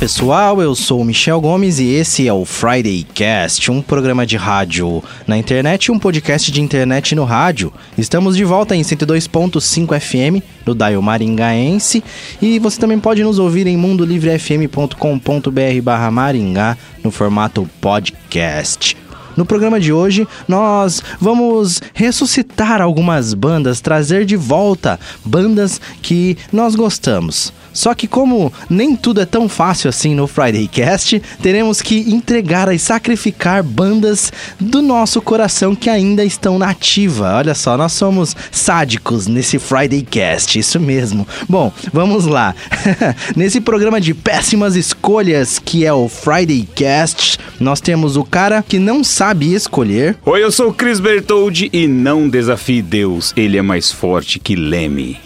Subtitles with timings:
[0.00, 4.34] Pessoal, eu sou o Michel Gomes e esse é o Friday Cast, um programa de
[4.34, 7.70] rádio na internet e um podcast de internet no rádio.
[7.98, 12.02] Estamos de volta em 102.5 FM no Dial Maringaense
[12.40, 18.96] e você também pode nos ouvir em mundolivrefm.com.br barra Maringá no formato podcast.
[19.36, 26.74] No programa de hoje, nós vamos ressuscitar algumas bandas, trazer de volta bandas que nós
[26.74, 27.52] gostamos.
[27.72, 32.72] Só que como nem tudo é tão fácil assim no Friday Cast, teremos que entregar
[32.72, 37.36] e sacrificar bandas do nosso coração que ainda estão na ativa.
[37.36, 41.26] Olha só, nós somos sádicos nesse Friday Cast, isso mesmo.
[41.48, 42.54] Bom, vamos lá.
[43.36, 48.78] nesse programa de péssimas escolhas que é o Friday Cast, nós temos o cara que
[48.78, 50.16] não sabe escolher.
[50.24, 54.56] Oi, eu sou o Chris Bertoldi e não desafie Deus, ele é mais forte que
[54.56, 55.18] Leme.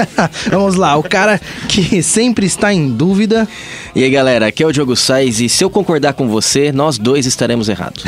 [0.50, 3.48] vamos lá, o cara que sempre está em dúvida.
[3.94, 6.96] E aí, galera, aqui é o Diogo Sais e se eu concordar com você, nós
[6.96, 8.04] dois estaremos errados.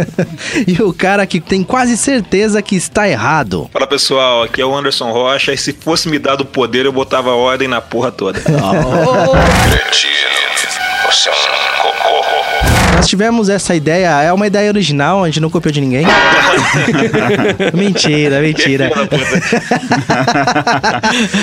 [0.68, 3.70] e o cara que tem quase certeza que está errado.
[3.72, 6.92] Fala pessoal, aqui é o Anderson Rocha e se fosse me dado o poder eu
[6.92, 8.38] botava ordem na porra toda.
[11.06, 11.36] Você é um
[11.82, 12.85] cocô.
[12.96, 16.06] Nós tivemos essa ideia, é uma ideia original, a gente não copiou de ninguém.
[17.74, 18.90] mentira, mentira.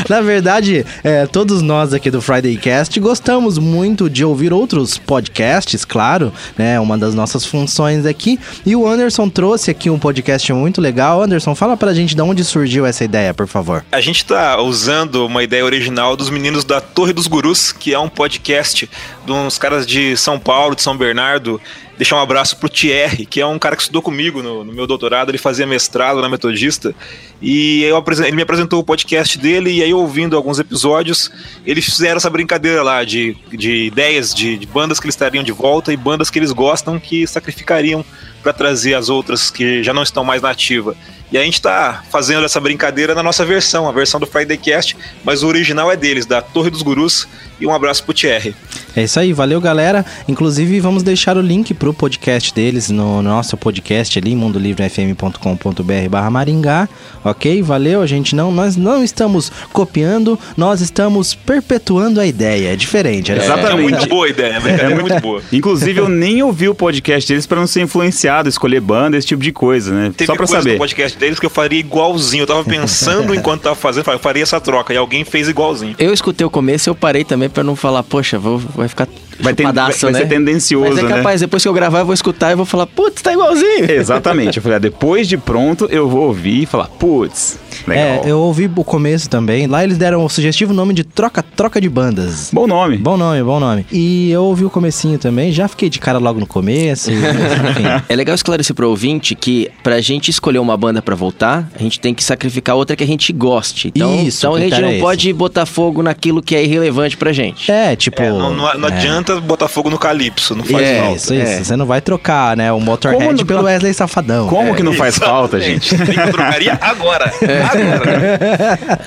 [0.09, 5.85] Na verdade, é, todos nós aqui do Friday Cast gostamos muito de ouvir outros podcasts,
[5.85, 6.79] claro, né?
[6.79, 8.39] Uma das nossas funções aqui.
[8.65, 11.21] E o Anderson trouxe aqui um podcast muito legal.
[11.21, 13.85] Anderson, fala pra gente de onde surgiu essa ideia, por favor.
[13.91, 17.99] A gente tá usando uma ideia original dos meninos da Torre dos Gurus, que é
[17.99, 18.89] um podcast
[19.25, 21.59] de uns caras de São Paulo, de São Bernardo
[21.97, 24.87] deixar um abraço pro Thierry, que é um cara que estudou comigo no, no meu
[24.87, 26.93] doutorado, ele fazia mestrado na Metodista,
[27.41, 31.31] e eu, ele me apresentou o podcast dele, e aí ouvindo alguns episódios,
[31.65, 35.51] eles fizeram essa brincadeira lá de, de ideias de, de bandas que eles estariam de
[35.51, 38.03] volta e bandas que eles gostam que sacrificariam
[38.41, 40.95] para trazer as outras que já não estão mais na ativa.
[41.33, 44.95] E a gente está fazendo essa brincadeira na nossa versão, a versão do Friday Cast,
[45.23, 47.27] mas o original é deles, da Torre dos Gurus.
[47.59, 48.53] E um abraço pro Thierry.
[48.95, 50.05] É isso aí, valeu galera.
[50.27, 56.89] Inclusive, vamos deixar o link pro podcast deles no nosso podcast ali, mundolivrefm.com.br barra Maringá.
[57.23, 57.61] Ok?
[57.63, 62.73] Valeu, a gente não, nós não estamos copiando, nós estamos perpetuando a ideia.
[62.73, 63.31] É diferente.
[63.31, 63.93] É, exatamente.
[63.93, 64.77] É muito boa a ideia, né?
[64.81, 65.41] é, é muito boa.
[65.51, 69.41] Inclusive, eu nem ouvi o podcast deles para não ser influenciado, escolher banda, esse tipo
[69.41, 70.13] de coisa, né?
[70.15, 70.77] Teve Só pra coisa saber.
[70.77, 72.43] podcast deles que eu faria igualzinho.
[72.43, 74.93] Eu tava pensando enquanto tava fazendo, eu faria essa troca.
[74.93, 75.95] E alguém fez igualzinho.
[75.97, 79.07] Eu escutei o começo e eu parei também para não falar, poxa, vou, vai ficar
[79.39, 80.25] vai, ter, vai, vai ser né?
[80.25, 81.47] tendencioso, Mas é capaz, né?
[81.47, 83.89] depois que eu gravar, eu vou escutar e vou falar, putz, tá igualzinho.
[83.89, 84.57] Exatamente.
[84.57, 87.57] Eu falei, ah, depois de pronto, eu vou ouvir e falar, putz,
[87.89, 88.23] legal.
[88.23, 89.67] É, eu ouvi o começo também.
[89.67, 92.49] Lá eles deram o sugestivo nome de troca-troca de bandas.
[92.51, 92.97] Bom nome.
[92.97, 93.85] Bom nome, bom nome.
[93.91, 97.11] E eu ouvi o comecinho também, já fiquei de cara logo no começo.
[98.07, 101.99] é legal esclarecer pro ouvinte que pra gente escolher uma banda para voltar, a gente
[101.99, 103.89] tem que sacrificar outra que a gente goste.
[103.95, 107.31] Então, Isso, então a gente não é pode botar fogo naquilo que é irrelevante pra
[107.31, 107.71] gente.
[107.71, 108.21] É, tipo...
[108.21, 111.15] É, não, não, não adianta botar fogo no Calypso, não faz é, falta.
[111.15, 111.51] Isso, isso.
[111.51, 111.63] É.
[111.63, 114.47] Você não vai trocar, né, o Motorhead Como pelo Wesley Safadão.
[114.47, 115.93] Como que não faz falta, gente?
[115.93, 117.03] Eu trocaria agora.
[117.13, 117.33] Agora.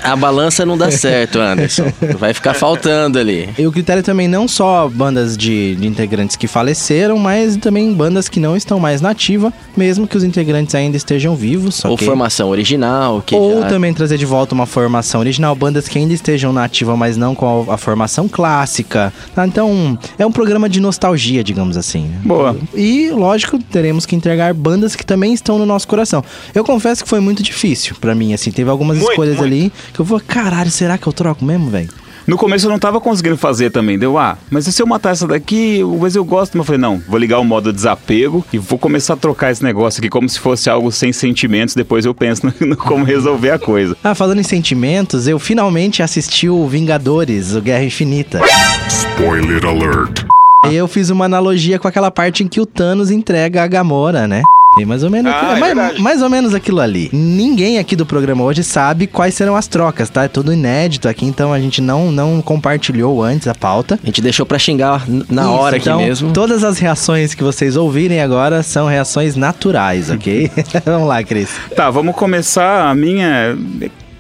[0.03, 1.93] A balança não dá certo, Anderson.
[2.19, 3.49] Vai ficar faltando ali.
[3.59, 8.29] E o critério também não só bandas de, de integrantes que faleceram, mas também bandas
[8.29, 11.85] que não estão mais nativa, mesmo que os integrantes ainda estejam vivos.
[11.85, 12.07] Ou okay?
[12.07, 13.23] formação original.
[13.25, 13.69] Que Ou já...
[13.69, 17.67] também trazer de volta uma formação original, bandas que ainda estejam nativa, mas não com
[17.69, 19.13] a, a formação clássica.
[19.35, 19.47] Tá?
[19.47, 22.11] Então, é um programa de nostalgia, digamos assim.
[22.25, 22.57] Boa.
[22.75, 26.25] E, lógico, teremos que entregar bandas que também estão no nosso coração.
[26.55, 28.51] Eu confesso que foi muito difícil para mim, assim.
[28.57, 29.47] Teve algumas muito, escolhas muito.
[29.47, 31.91] ali que eu vou, caralho, será que eu troco mesmo, velho?
[32.27, 33.99] No começo eu não tava conseguindo fazer também.
[33.99, 36.57] Deu, ah, mas se eu matar essa daqui, mas eu gosto.
[36.57, 39.63] Mas eu falei, não, vou ligar o modo desapego e vou começar a trocar esse
[39.63, 41.75] negócio aqui como se fosse algo sem sentimentos.
[41.75, 43.95] Depois eu penso no, no como resolver a coisa.
[44.03, 48.41] Ah, falando em sentimentos, eu finalmente assisti o Vingadores, o Guerra Infinita.
[48.89, 50.25] Spoiler alert.
[50.73, 54.43] Eu fiz uma analogia com aquela parte em que o Thanos entrega a Gamora, né?
[54.79, 57.09] E mais ou menos, Ah, aquilo- é mais, mais ou menos aquilo ali.
[57.13, 60.25] Ninguém aqui do programa hoje sabe quais serão as trocas, tá?
[60.25, 63.99] É tudo inédito aqui, então a gente não, não compartilhou antes a pauta.
[64.03, 66.31] A gente deixou pra xingar na Isso, hora então, aqui mesmo.
[66.33, 70.51] Todas as reações que vocês ouvirem agora são reações naturais, ok?
[70.85, 71.49] Vamos lá, Cris.
[71.75, 73.57] Tá, vamos começar a minha.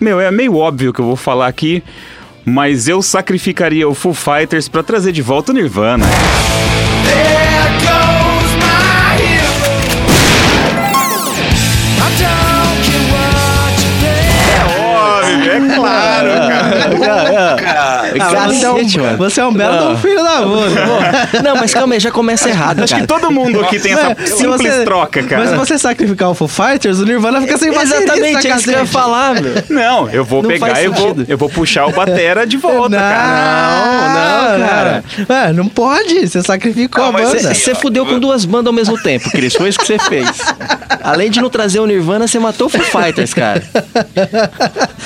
[0.00, 1.82] Meu, é meio óbvio que eu vou falar aqui,
[2.46, 6.06] mas eu sacrificaria o Foo Fighters pra trazer de volta o Nirvana.
[6.06, 8.05] Óbvio,
[18.18, 18.38] cara.
[18.44, 19.16] Ah, você, é Cacete, um, mano.
[19.18, 21.42] você é um belo um filho da puta.
[21.42, 23.20] Não, mas calma aí, já começa errado, Acho que cara.
[23.20, 25.42] todo mundo aqui tem essa Se simples você- troca, cara.
[25.42, 28.64] Mas se você sacrificar o Foo Fighters, o Nirvana fica sem baterista, Exatamente, é isso
[28.64, 29.54] que eu ia falar, meu.
[29.70, 32.98] Não, eu vou Não pegar e vou, eu vou puxar o batera de volta, não,
[32.98, 34.58] cara.
[34.58, 35.04] não, cara.
[35.48, 37.50] É, não pode, você sacrificou Não, a mas banda.
[37.50, 39.54] assim, Você ó, fudeu com duas bandas ao mesmo tempo, Cris.
[39.54, 40.28] Foi isso que você fez.
[41.02, 43.62] Além de não trazer o Nirvana, você matou o Foo Fighters, cara.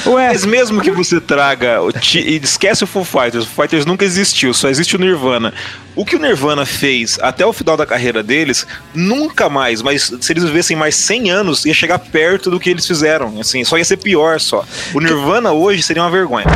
[0.06, 1.78] Mas mesmo que você traga
[2.14, 5.52] e esquece o Foo Fighters, o Foo Fighters nunca existiu, só existe o Nirvana.
[5.94, 10.32] O que o Nirvana fez até o final da carreira deles, nunca mais, mas se
[10.32, 13.40] eles vivessem mais 100 anos, ia chegar perto do que eles fizeram.
[13.40, 14.64] Assim, só ia ser pior só.
[14.94, 16.46] O Nirvana hoje seria uma vergonha.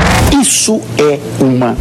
[0.41, 1.76] Isso é uma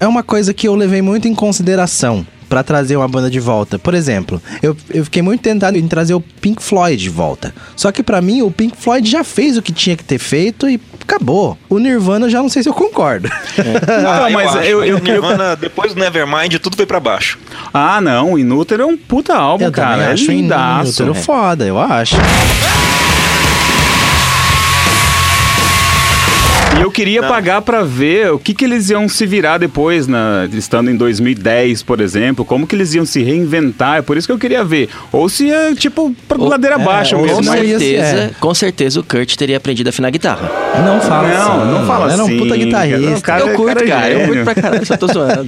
[0.00, 3.78] É uma coisa que eu levei muito em consideração pra trazer uma banda de volta.
[3.78, 7.54] Por exemplo, eu, eu fiquei muito tentado em trazer o Pink Floyd de volta.
[7.76, 10.68] Só que pra mim o Pink Floyd já fez o que tinha que ter feito
[10.68, 11.56] e acabou.
[11.68, 13.28] O Nirvana eu já não sei se eu concordo.
[13.58, 17.38] Não, mas eu- eu- o Nirvana, depois do Nevermind, tudo foi pra baixo.
[17.72, 20.02] Ah, não, o Inútero é um puta álbum, eu cara.
[20.04, 21.02] É acho lindaço.
[21.02, 22.16] Inútero foda, eu acho.
[26.78, 30.48] E eu queria pagar pra ver o que, que eles iam se virar depois, na,
[30.52, 32.44] estando em 2010, por exemplo.
[32.44, 33.98] Como que eles iam se reinventar.
[33.98, 34.88] É por isso que eu queria ver.
[35.10, 37.38] Ou se é, tipo, pra Ou- ladeira é, abaixo ou mesmo.
[37.38, 37.56] Com né?
[37.58, 38.30] certeza, é.
[38.38, 40.48] com certeza o Kurt teria aprendido a afinar guitarra.
[40.84, 41.72] Não fala Não, assim.
[41.72, 43.18] não fala Ele Era um assim, puta guitarrista.
[43.18, 44.12] O cara- eu curto, cara é cara.
[44.12, 45.46] Eu curto pra caralho, só tô zoando.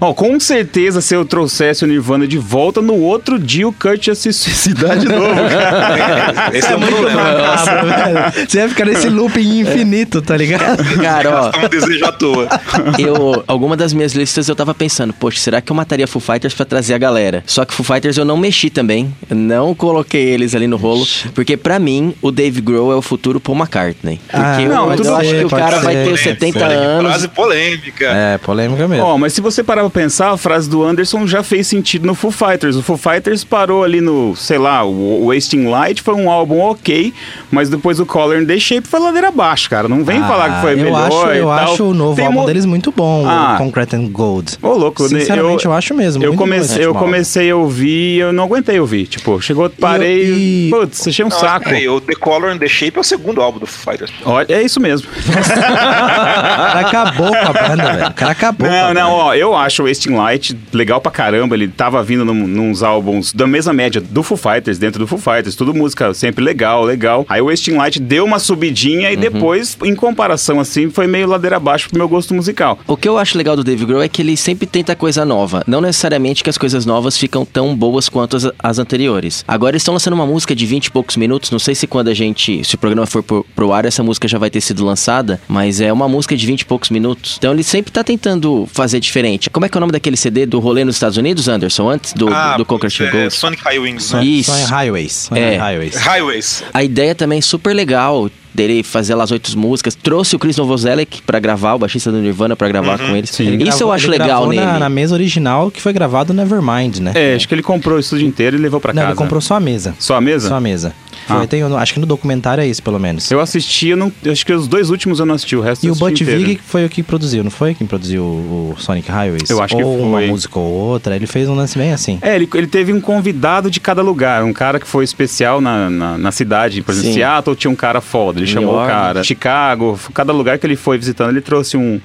[0.00, 4.08] Ó, com certeza, se eu trouxesse o Nirvana de volta, no outro dia o Kurt
[4.08, 6.50] ia se suicidar de novo, cara.
[6.52, 7.22] Esse é, o problema.
[7.22, 8.46] Macabro, velho.
[8.48, 10.65] Você ia ficar nesse looping infinito, tá ligado?
[11.02, 12.48] Cara, ó, um desejo à toa.
[12.98, 16.54] eu, alguma das minhas listas eu tava pensando, poxa, será que eu mataria Foo Fighters
[16.54, 17.42] pra trazer a galera?
[17.46, 21.06] Só que Foo Fighters eu não mexi também, eu não coloquei eles ali no rolo,
[21.34, 24.20] porque pra mim o Dave Grohl é o futuro Paul McCartney.
[24.28, 26.04] Porque Ah, eu, não, eu tudo acho que o cara vai ser.
[26.04, 27.10] ter os 70 anos.
[27.10, 28.04] Frase polêmica.
[28.06, 29.04] É, polêmica mesmo.
[29.04, 32.14] Ó, mas se você parar pra pensar, a frase do Anderson já fez sentido no
[32.14, 32.76] Foo Fighters.
[32.76, 37.12] O Foo Fighters parou ali no, sei lá, o Wasting Light foi um álbum ok,
[37.50, 39.88] mas depois o Color and the Shape foi ladeira abaixo, cara.
[39.88, 41.52] Não vem Ah, falar que foi eu melhor Acho, e eu tal.
[41.52, 43.54] acho o novo Tem álbum mo- deles muito bom, Ah.
[43.54, 44.58] o Concrete and Gold.
[44.62, 46.22] Ô, louco, Sinceramente, eu, acho mesmo.
[46.24, 49.06] Eu, comecei, eu comecei a ouvir e eu não aguentei ouvir.
[49.06, 50.24] Tipo, chegou, parei.
[50.24, 51.64] e- Putz, achei um Não, saco.
[51.66, 54.12] peraí, o The Color and the Shape é o segundo álbum do Foo Fighters.
[54.24, 55.08] Olha, é isso mesmo.
[55.16, 58.08] O cara acabou com a banda, velho.
[58.08, 58.66] O cara acabou.
[58.68, 61.54] com a Não, não, ó, eu acho o Wasting Light legal pra caramba.
[61.54, 65.18] Ele tava vindo num, nos álbuns da mesma média do Foo Fighters, dentro do Foo
[65.18, 65.54] Fighters.
[65.54, 67.24] Tudo música sempre legal, legal.
[67.28, 71.56] Aí o Wasting Light deu uma subidinha e depois, em comparação assim, foi meio ladeira
[71.56, 72.78] abaixo pro meu gosto musical.
[72.86, 75.62] O que eu acho legal do Dave Grohl é que ele sempre tenta coisa nova.
[75.66, 79.44] Não necessariamente que as coisas novas ficam tão boas quanto as, as anteriores.
[79.46, 81.50] Agora eles estão lançando uma música de 20 e poucos minutos.
[81.50, 82.64] Não sei se quando a gente.
[82.64, 85.40] Se o programa for pro, pro ar, essa música já vai ter sido lançada.
[85.48, 87.36] Mas é uma música de 20 e poucos minutos.
[87.38, 89.50] Então ele sempre tá tentando fazer diferente.
[89.50, 91.88] Como é que é o nome daquele CD do rolê nos Estados Unidos, Anderson?
[91.88, 93.34] Antes do, do, do Concrete é, Gold?
[93.34, 94.24] Sonic Highwings, né?
[94.24, 94.52] Isso.
[94.52, 95.30] Em Highways.
[95.32, 95.56] É.
[95.56, 95.96] Highways.
[95.96, 96.64] Highways.
[96.72, 99.94] A ideia também é super legal dele fazer lá as oito músicas.
[99.94, 103.38] Trouxe o Chris Novoselic pra gravar, o baixista do Nirvana, pra gravar com eles.
[103.38, 104.64] Ele Isso eu acho ele legal nele.
[104.64, 107.12] Na, na mesa original que foi gravado Nevermind, né?
[107.14, 109.12] É, acho que ele comprou o estúdio inteiro e levou pra Não, casa.
[109.12, 109.94] ele comprou só a mesa.
[109.98, 110.48] Só a mesa?
[110.48, 110.94] Só a mesa.
[111.26, 111.46] Foi, Ah.
[111.46, 113.30] tem, eu acho que no documentário é isso, pelo menos.
[113.30, 115.84] Eu assisti, eu não, eu acho que os dois últimos eu não assisti, o resto
[115.86, 116.22] E o Butch.
[116.22, 117.74] Vig foi o que produziu, não foi?
[117.74, 119.50] Quem produziu o Sonic Highways?
[119.50, 120.26] Eu acho que ou uma foi.
[120.28, 121.16] música ou outra.
[121.16, 122.18] Ele fez um lance bem assim.
[122.22, 124.44] É, ele, ele teve um convidado de cada lugar.
[124.44, 126.80] Um cara que foi especial na, na, na cidade.
[126.82, 127.14] Por exemplo, Sim.
[127.14, 128.38] Seattle tinha um cara foda.
[128.38, 128.90] Ele New chamou o Orleans.
[128.92, 129.24] cara.
[129.24, 132.00] Chicago, cada lugar que ele foi visitando, ele trouxe um,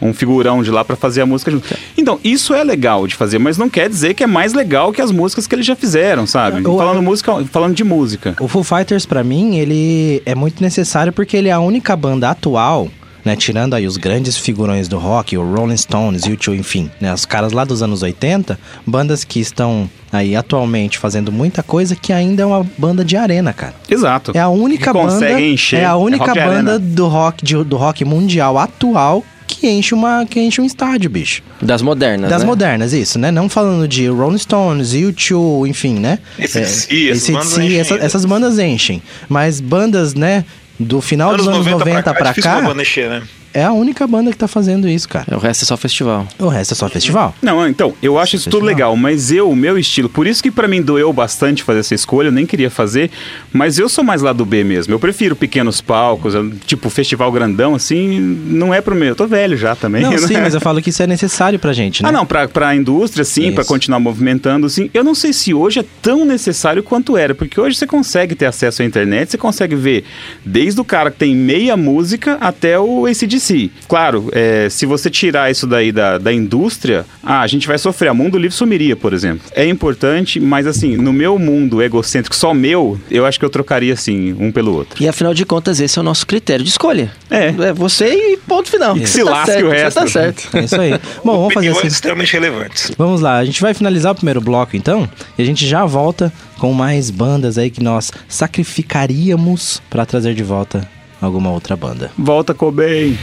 [0.00, 1.66] um figurão de lá pra fazer a música junto.
[1.96, 5.00] Então, isso é legal de fazer, mas não quer dizer que é mais legal que
[5.02, 6.62] as músicas que eles já fizeram, sabe?
[6.64, 8.36] Eu- falando, música, falando de música.
[8.40, 12.28] O Foo Fighters, pra mim, ele é muito necessário porque ele é a única banda
[12.30, 12.88] atual,
[13.24, 13.34] né?
[13.34, 17.12] Tirando aí os grandes figurões do rock, o Rolling Stones, U2, enfim, né?
[17.12, 22.12] Os caras lá dos anos 80, bandas que estão aí atualmente fazendo muita coisa que
[22.12, 23.74] ainda é uma banda de arena, cara.
[23.88, 24.30] Exato.
[24.34, 25.12] É a única Que banda.
[25.12, 25.80] consegue encher.
[25.80, 30.26] é a única rock banda do rock, de- do rock mundial atual que enche, uma,
[30.26, 31.42] que enche um estádio, bicho.
[31.62, 32.46] Das modernas, Das né?
[32.46, 33.30] modernas, isso, né?
[33.30, 36.18] Não falando de Rolling Stones, U2, enfim, né?
[36.38, 39.02] AC/DC, bandas enchem essa- essas bandas enchem.
[39.28, 40.44] Mas bandas, né,
[40.78, 43.22] do final Anos dos anos 90, pra é difícil cá, uma banda encher, né?
[43.56, 45.34] É a única banda que tá fazendo isso, cara.
[45.34, 46.28] O resto é só festival.
[46.38, 47.34] O resto é só festival.
[47.40, 48.90] Não, então, eu acho isso tudo Festival.
[48.92, 51.94] legal, mas eu, o meu estilo, por isso que pra mim doeu bastante fazer essa
[51.94, 53.10] escolha, eu nem queria fazer,
[53.50, 54.92] mas eu sou mais lá do B mesmo.
[54.92, 56.34] Eu prefiro pequenos palcos,
[56.66, 59.08] tipo, festival grandão, assim, não é pro meu.
[59.08, 60.02] Eu tô velho já também.
[60.02, 60.18] Não, né?
[60.18, 62.10] sim, mas eu falo que isso é necessário pra gente, né?
[62.10, 63.72] Ah, não, pra, pra indústria, sim, pra Isso.
[63.72, 64.90] continuar movimentando, sim.
[64.92, 68.44] Eu não sei se hoje é tão necessário quanto era, porque hoje você consegue ter
[68.44, 70.04] acesso à internet, você consegue ver
[70.44, 73.45] desde o cara que tem meia música até o ACDC.
[73.88, 78.08] Claro, é, se você tirar isso daí da, da indústria, ah, a gente vai sofrer.
[78.08, 79.40] A Mundo Livre sumiria, por exemplo.
[79.52, 83.92] É importante, mas assim, no meu mundo egocêntrico, só meu, eu acho que eu trocaria,
[83.92, 85.02] assim, um pelo outro.
[85.02, 87.10] E afinal de contas, esse é o nosso critério de escolha.
[87.30, 87.46] É.
[87.48, 88.94] É você e ponto final.
[88.94, 90.00] Que Você se tá lasque certo, o você resto.
[90.00, 90.56] tá certo.
[90.56, 90.90] É isso aí.
[91.24, 91.86] Bom, vamos fazer assim.
[91.86, 92.92] extremamente relevantes.
[92.96, 96.32] Vamos lá, a gente vai finalizar o primeiro bloco então, e a gente já volta
[96.58, 100.88] com mais bandas aí que nós sacrificaríamos pra trazer de volta
[101.20, 102.10] alguma outra banda.
[102.16, 103.16] Volta, Cobain.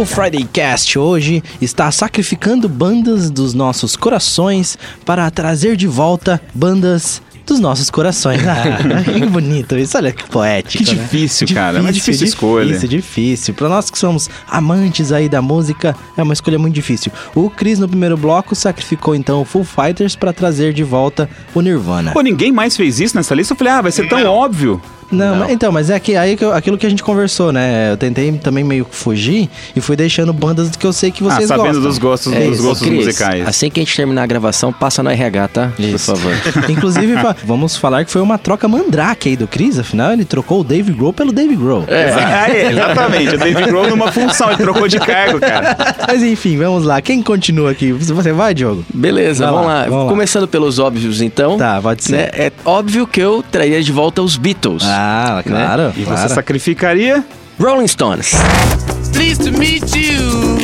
[0.00, 7.20] O Friday Cast hoje está sacrificando bandas dos nossos corações para trazer de volta bandas
[7.46, 8.40] dos nossos corações.
[8.50, 10.82] Ah, que bonito isso, olha que poético.
[10.84, 11.02] Que né?
[11.02, 12.66] difícil, cara, é uma difícil escolha.
[12.66, 13.54] Difícil, difícil.
[13.54, 17.12] Para nós que somos amantes aí da música, é uma escolha muito difícil.
[17.34, 21.60] O Chris no primeiro bloco sacrificou então o Full Fighters para trazer de volta o
[21.60, 22.12] Nirvana.
[22.12, 23.52] Pô, ninguém mais fez isso nessa lista.
[23.52, 24.30] Eu falei, ah, vai ser tão Não.
[24.32, 24.80] óbvio.
[25.12, 27.90] Não, mas- então, mas é que, aí que eu- aquilo que a gente conversou, né?
[27.90, 31.50] Eu tentei também meio que fugir e fui deixando bandas que eu sei que vocês
[31.50, 31.82] ah, sabendo gostam.
[31.82, 32.62] dos gostos, É dos isso.
[32.62, 33.48] gostos Cris, musicais.
[33.48, 35.72] Assim que a gente terminar a gravação, passa no RH, tá?
[35.80, 36.12] Isso.
[36.12, 36.32] Por favor.
[36.70, 40.64] Inclusive, vamos falar que foi uma troca mandrake aí do Chris, afinal ele trocou o
[40.64, 41.84] Dave Grohl pelo Dave Grohl.
[41.88, 43.34] Ah, é, exatamente.
[43.34, 45.76] O David Grohl numa função, ele trocou de cargo, cara.
[46.06, 47.00] Mas enfim, vamos lá.
[47.00, 47.92] Quem continua aqui?
[47.92, 48.84] Você vai, Diogo?
[48.92, 49.84] Beleza, Vai vamos lá, lá.
[49.84, 50.10] vamos lá.
[50.10, 51.56] Começando pelos óbvios, então.
[51.56, 52.12] Tá, pode ser.
[52.12, 52.28] Né?
[52.32, 54.82] É óbvio que eu traria de volta os Beatles.
[54.86, 55.92] Ah, claro.
[55.96, 56.20] E claro.
[56.20, 57.24] você sacrificaria?
[57.58, 58.34] Rolling Stones.
[59.12, 60.59] Pleased to meet you.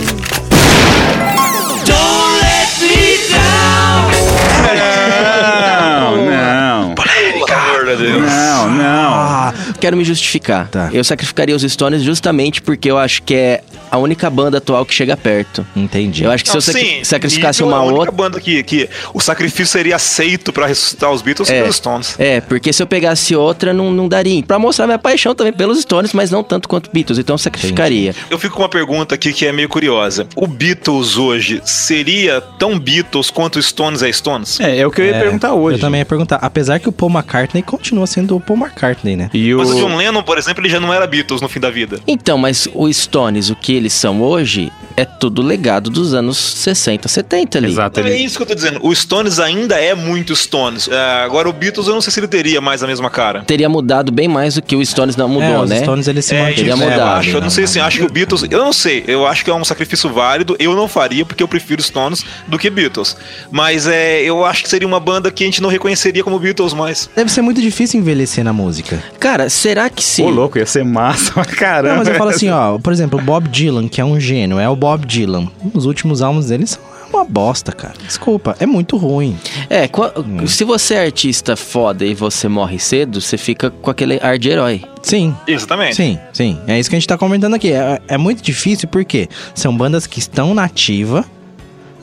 [9.77, 10.69] Quero me justificar.
[10.69, 10.91] Tá.
[10.93, 14.93] Eu sacrificaria os Stones justamente porque eu acho que é a única banda atual que
[14.95, 15.65] chega perto.
[15.77, 16.25] entendi.
[16.25, 18.13] Eu acho que Não, se eu sim, sacrificasse Beatles uma é a única outra.
[18.13, 21.61] banda que, que o sacrifício seria aceito pra ressuscitar os Beatles É.
[21.63, 22.15] pelos Stones.
[22.19, 24.43] É, porque se eu pegasse outra, não, não daria.
[24.43, 27.19] Pra mostrar minha paixão também pelos Stones, mas não tanto quanto Beatles.
[27.19, 28.15] Então eu sacrificaria.
[28.31, 30.27] Eu fico com uma pergunta aqui que é meio curiosa.
[30.35, 34.59] O Beatles hoje seria tão Beatles quanto o Stones é Stones?
[34.61, 35.77] É, é o que eu ia É, perguntar hoje.
[35.77, 36.37] Eu também ia perguntar.
[36.43, 39.31] Apesar que o Paul McCartney continua sendo o Paul McCartney, né?
[39.33, 39.59] E o...
[39.69, 42.01] Mas o John Lennon, por exemplo, ele já não era Beatles no fim da vida.
[42.07, 47.09] Então, mas o Stones, o que eles são hoje, é tudo legado dos anos 60,
[47.09, 47.69] 70 ali.
[47.69, 48.25] Exato, Então, é ele...
[48.25, 48.81] isso que eu tô dizendo.
[48.83, 50.89] O Stones ainda é muito Stones.
[50.89, 53.43] É, agora o Beatles eu não sei se ele teria mais a mesma cara.
[53.43, 55.81] Teria mudado bem mais do que o Stones não mudou, é, os né?
[55.81, 56.79] Stones eles se É, mantiveram.
[56.79, 57.29] teria mudado, eu acho.
[57.31, 57.41] Eu né?
[57.41, 58.45] não sei assim, acho que o Beatles.
[58.51, 59.05] Eu não sei.
[59.07, 60.57] Eu acho que é um sacrifício válido.
[60.59, 63.17] Eu não faria, porque eu prefiro Stones do que Beatles.
[63.51, 66.73] Mas é, eu acho que seria uma banda que a gente não reconheceria como Beatles
[66.73, 67.09] mais.
[67.15, 69.03] Deve ser muito difícil envelhecer na música.
[69.21, 70.25] Cara, será que sim?
[70.25, 71.89] Ô, louco, ia ser massa pra caramba.
[71.91, 74.59] Não, mas eu falo assim, ó, por exemplo, o Bob Dylan, que é um gênio,
[74.59, 75.49] é o Bob Dylan.
[75.75, 76.81] Os últimos álbuns dele são
[77.13, 77.95] uma bosta, cara.
[78.05, 79.39] Desculpa, é muito ruim.
[79.71, 80.47] É, Hum.
[80.47, 84.49] se você é artista foda e você morre cedo, você fica com aquele ar de
[84.51, 84.83] herói.
[85.03, 85.35] Sim.
[85.47, 85.95] Exatamente.
[85.97, 86.59] Sim, sim.
[86.67, 87.73] É isso que a gente tá comentando aqui.
[87.73, 91.25] É, é muito difícil porque são bandas que estão na ativa,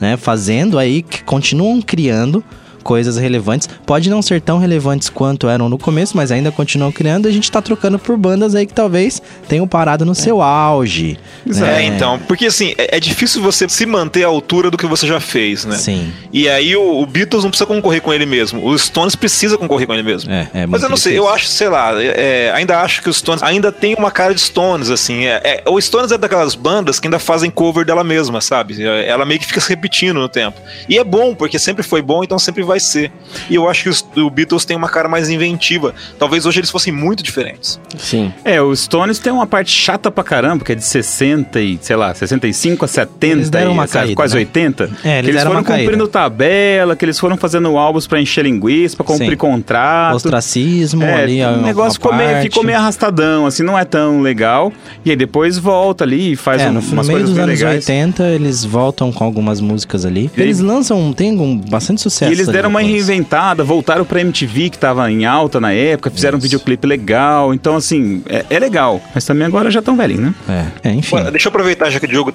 [0.00, 0.16] né?
[0.16, 2.42] Fazendo aí, que continuam criando
[2.84, 3.68] coisas relevantes.
[3.84, 7.26] Pode não ser tão relevantes quanto eram no começo, mas ainda continuam criando.
[7.26, 11.18] E a gente tá trocando por bandas aí que talvez tenham parado no seu auge.
[11.48, 11.84] É, né?
[11.84, 12.18] então.
[12.28, 15.64] Porque assim, é, é difícil você se manter à altura do que você já fez,
[15.64, 15.76] né?
[15.76, 16.12] Sim.
[16.32, 18.64] E aí o, o Beatles não precisa concorrer com ele mesmo.
[18.64, 20.30] O Stones precisa concorrer com ele mesmo.
[20.30, 21.28] É, é Mas eu não sei, difícil.
[21.28, 24.40] eu acho, sei lá, é, ainda acho que os Stones ainda tem uma cara de
[24.40, 25.24] Stones, assim.
[25.24, 28.82] É, é, o Stones é daquelas bandas que ainda fazem cover dela mesma, sabe?
[28.82, 30.60] É, Ela meio que fica se repetindo no tempo.
[30.88, 33.10] E é bom, porque sempre foi bom, então sempre vai ser.
[33.50, 35.94] E eu acho que os, o Beatles tem uma cara mais inventiva.
[36.18, 37.80] Talvez hoje eles fossem muito diferentes.
[37.98, 38.32] Sim.
[38.44, 41.96] É, os Stones tem uma parte chata pra caramba, que é de 60 e, sei
[41.96, 44.40] lá, 65 a 70 Eles deram uma sabe, caída, quase né?
[44.40, 44.84] 80.
[44.84, 45.82] É, eles que eles deram foram uma caída.
[45.84, 49.36] cumprindo tabela, que eles foram fazendo álbuns pra encher linguiça, pra cumprir Sim.
[49.36, 50.16] contrato.
[50.16, 51.42] Ostracismo É, ali.
[51.44, 54.72] o negócio ficou meio, ficou meio arrastadão, assim, não é tão legal.
[55.04, 57.38] E aí depois volta ali e faz É, um- no, no umas meio coisas dos
[57.44, 57.76] anos legais.
[57.88, 60.30] 80, eles voltam com algumas músicas ali.
[60.36, 62.30] E- Eles lançam, tem um, bastante sucesso.
[62.30, 62.56] E eles ali.
[62.64, 66.46] Deram uma reinventada, voltaram pra MTV que tava em alta na época, fizeram um Isso.
[66.46, 67.52] videoclipe legal.
[67.52, 69.00] Então, assim, é, é legal.
[69.14, 70.34] Mas também agora já tão velhinho, né?
[70.82, 71.16] É, é, enfim.
[71.30, 72.32] Deixa eu aproveitar já que o Diogo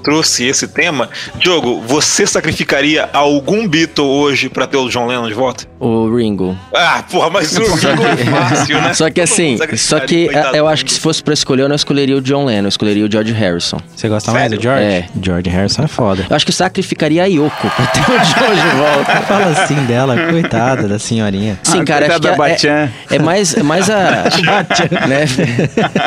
[0.00, 1.08] trouxe esse tema.
[1.38, 5.64] Diogo, você sacrificaria algum Beatle hoje pra ter o John Lennon de volta?
[5.78, 6.56] O Ringo.
[6.74, 8.94] Ah, porra, mas o Ringo é fácil, né?
[8.98, 11.76] Só que assim, só que coitado eu acho que se fosse pra escolher, eu não
[11.76, 13.78] escolheria o John Lennon, eu escolheria o George Harrison.
[13.94, 14.62] Você gosta mais do Sério?
[14.62, 14.84] George?
[14.84, 15.08] É.
[15.22, 16.26] George Harrison é foda.
[16.28, 19.20] Eu acho que sacrificaria a Yoko pra ter o John de volta.
[19.28, 21.58] Fala assim dela, coitada da senhorinha.
[21.62, 24.24] Sim, Ah, cara, acho que da é, é, é mais, é mais a.
[25.08, 25.26] né?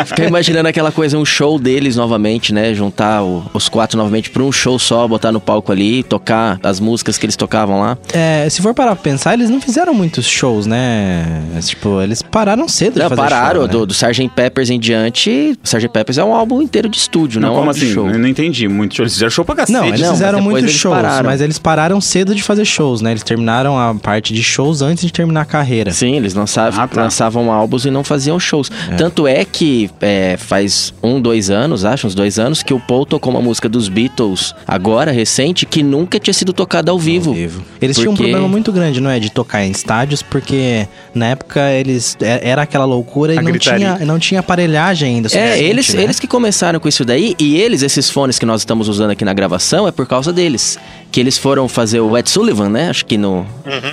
[0.05, 2.73] Ficar imaginando aquela coisa, um show deles novamente, né?
[2.73, 6.79] Juntar o- os quatro novamente pra um show só, botar no palco ali, tocar as
[6.79, 7.97] músicas que eles tocavam lá.
[8.13, 11.25] É, se for parar pra pensar, eles não fizeram muitos shows, né?
[11.61, 13.71] Tipo, eles pararam cedo de Não, fazer pararam, show, né?
[13.73, 14.29] do, do Sgt.
[14.35, 15.57] Peppers em diante.
[15.63, 15.87] O Sgt.
[15.89, 17.93] Peppers é um álbum inteiro de estúdio, não, Não, é um como de assim?
[17.93, 18.09] show.
[18.09, 18.95] Eu não entendi muito.
[18.95, 19.03] show.
[19.03, 19.77] Eles fizeram show pra cacete.
[19.77, 21.25] Não, eles não, fizeram muitos eles shows, pararam.
[21.25, 23.11] mas eles pararam cedo de fazer shows, né?
[23.11, 25.91] Eles terminaram a parte de shows antes de terminar a carreira.
[25.91, 27.01] Sim, eles lançavam, Ah, tá.
[27.03, 28.71] lançavam álbuns e não faziam shows.
[28.97, 33.05] Tanto é que é, faz um, dois anos, acho, uns dois anos, que o Paul
[33.05, 37.29] tocou uma música dos Beatles, agora, recente, que nunca tinha sido tocada ao vivo.
[37.31, 37.63] Ao vivo.
[37.81, 39.19] Eles tinham um Porque- problema muito grande, não é?
[39.19, 42.17] De tocar em estádios, porque na época eles.
[42.21, 43.93] é- Era aquela loucura e A não gritaria.
[43.95, 45.29] tinha, não tinha aparelhagem ainda.
[45.37, 46.03] É, eles, né?
[46.03, 49.23] eles que começaram com isso daí, e eles, esses fones que nós estamos usando aqui
[49.23, 50.77] na gravação, é por causa deles.
[51.11, 52.89] Que eles foram fazer o Ed Sullivan, né?
[52.89, 53.45] Acho que no,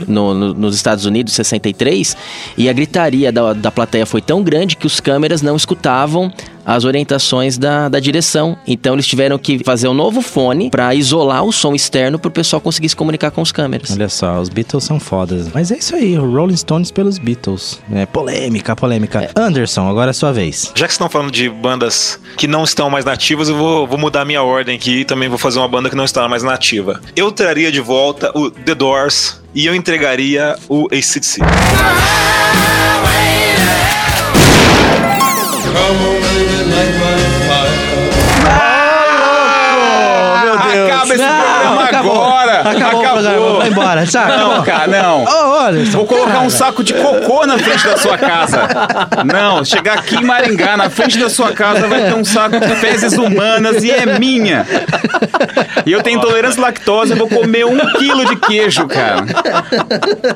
[0.06, 2.16] no- no- nos Estados Unidos, 63,
[2.56, 6.32] e a gritaria da, da plateia foi tão grande que os câmeras não escutavam
[6.68, 8.58] as orientações da, da direção.
[8.66, 12.60] Então eles tiveram que fazer um novo fone pra isolar o som externo pro pessoal
[12.60, 13.90] conseguir se comunicar com os câmeras.
[13.90, 15.48] Olha só, os Beatles são fodas.
[15.54, 17.80] Mas é isso aí, o Rolling Stones pelos Beatles.
[17.90, 19.30] É polêmica, polêmica.
[19.34, 20.70] Anderson, agora é sua vez.
[20.74, 24.20] Já que estão falando de bandas que não estão mais nativas, eu vou, vou mudar
[24.20, 27.00] a minha ordem aqui e também vou fazer uma banda que não está mais nativa.
[27.16, 31.40] Eu traria de volta o The Doors e eu entregaria o ACDC.
[40.68, 42.47] Acaba esse programa agora!
[42.60, 44.06] Acabou, o programa, vai embora.
[44.06, 44.36] Saca?
[44.36, 45.24] Não, cara, não.
[45.24, 45.98] Ô, Anderson.
[45.98, 46.44] Vou colocar cara.
[46.44, 48.68] um saco de cocô na frente da sua casa.
[49.24, 52.74] Não, chegar aqui em Maringá, na frente da sua casa, vai ter um saco de
[52.76, 54.66] fezes humanas e é minha.
[55.86, 59.24] E eu tenho intolerância à lactose, eu vou comer um quilo de queijo, cara.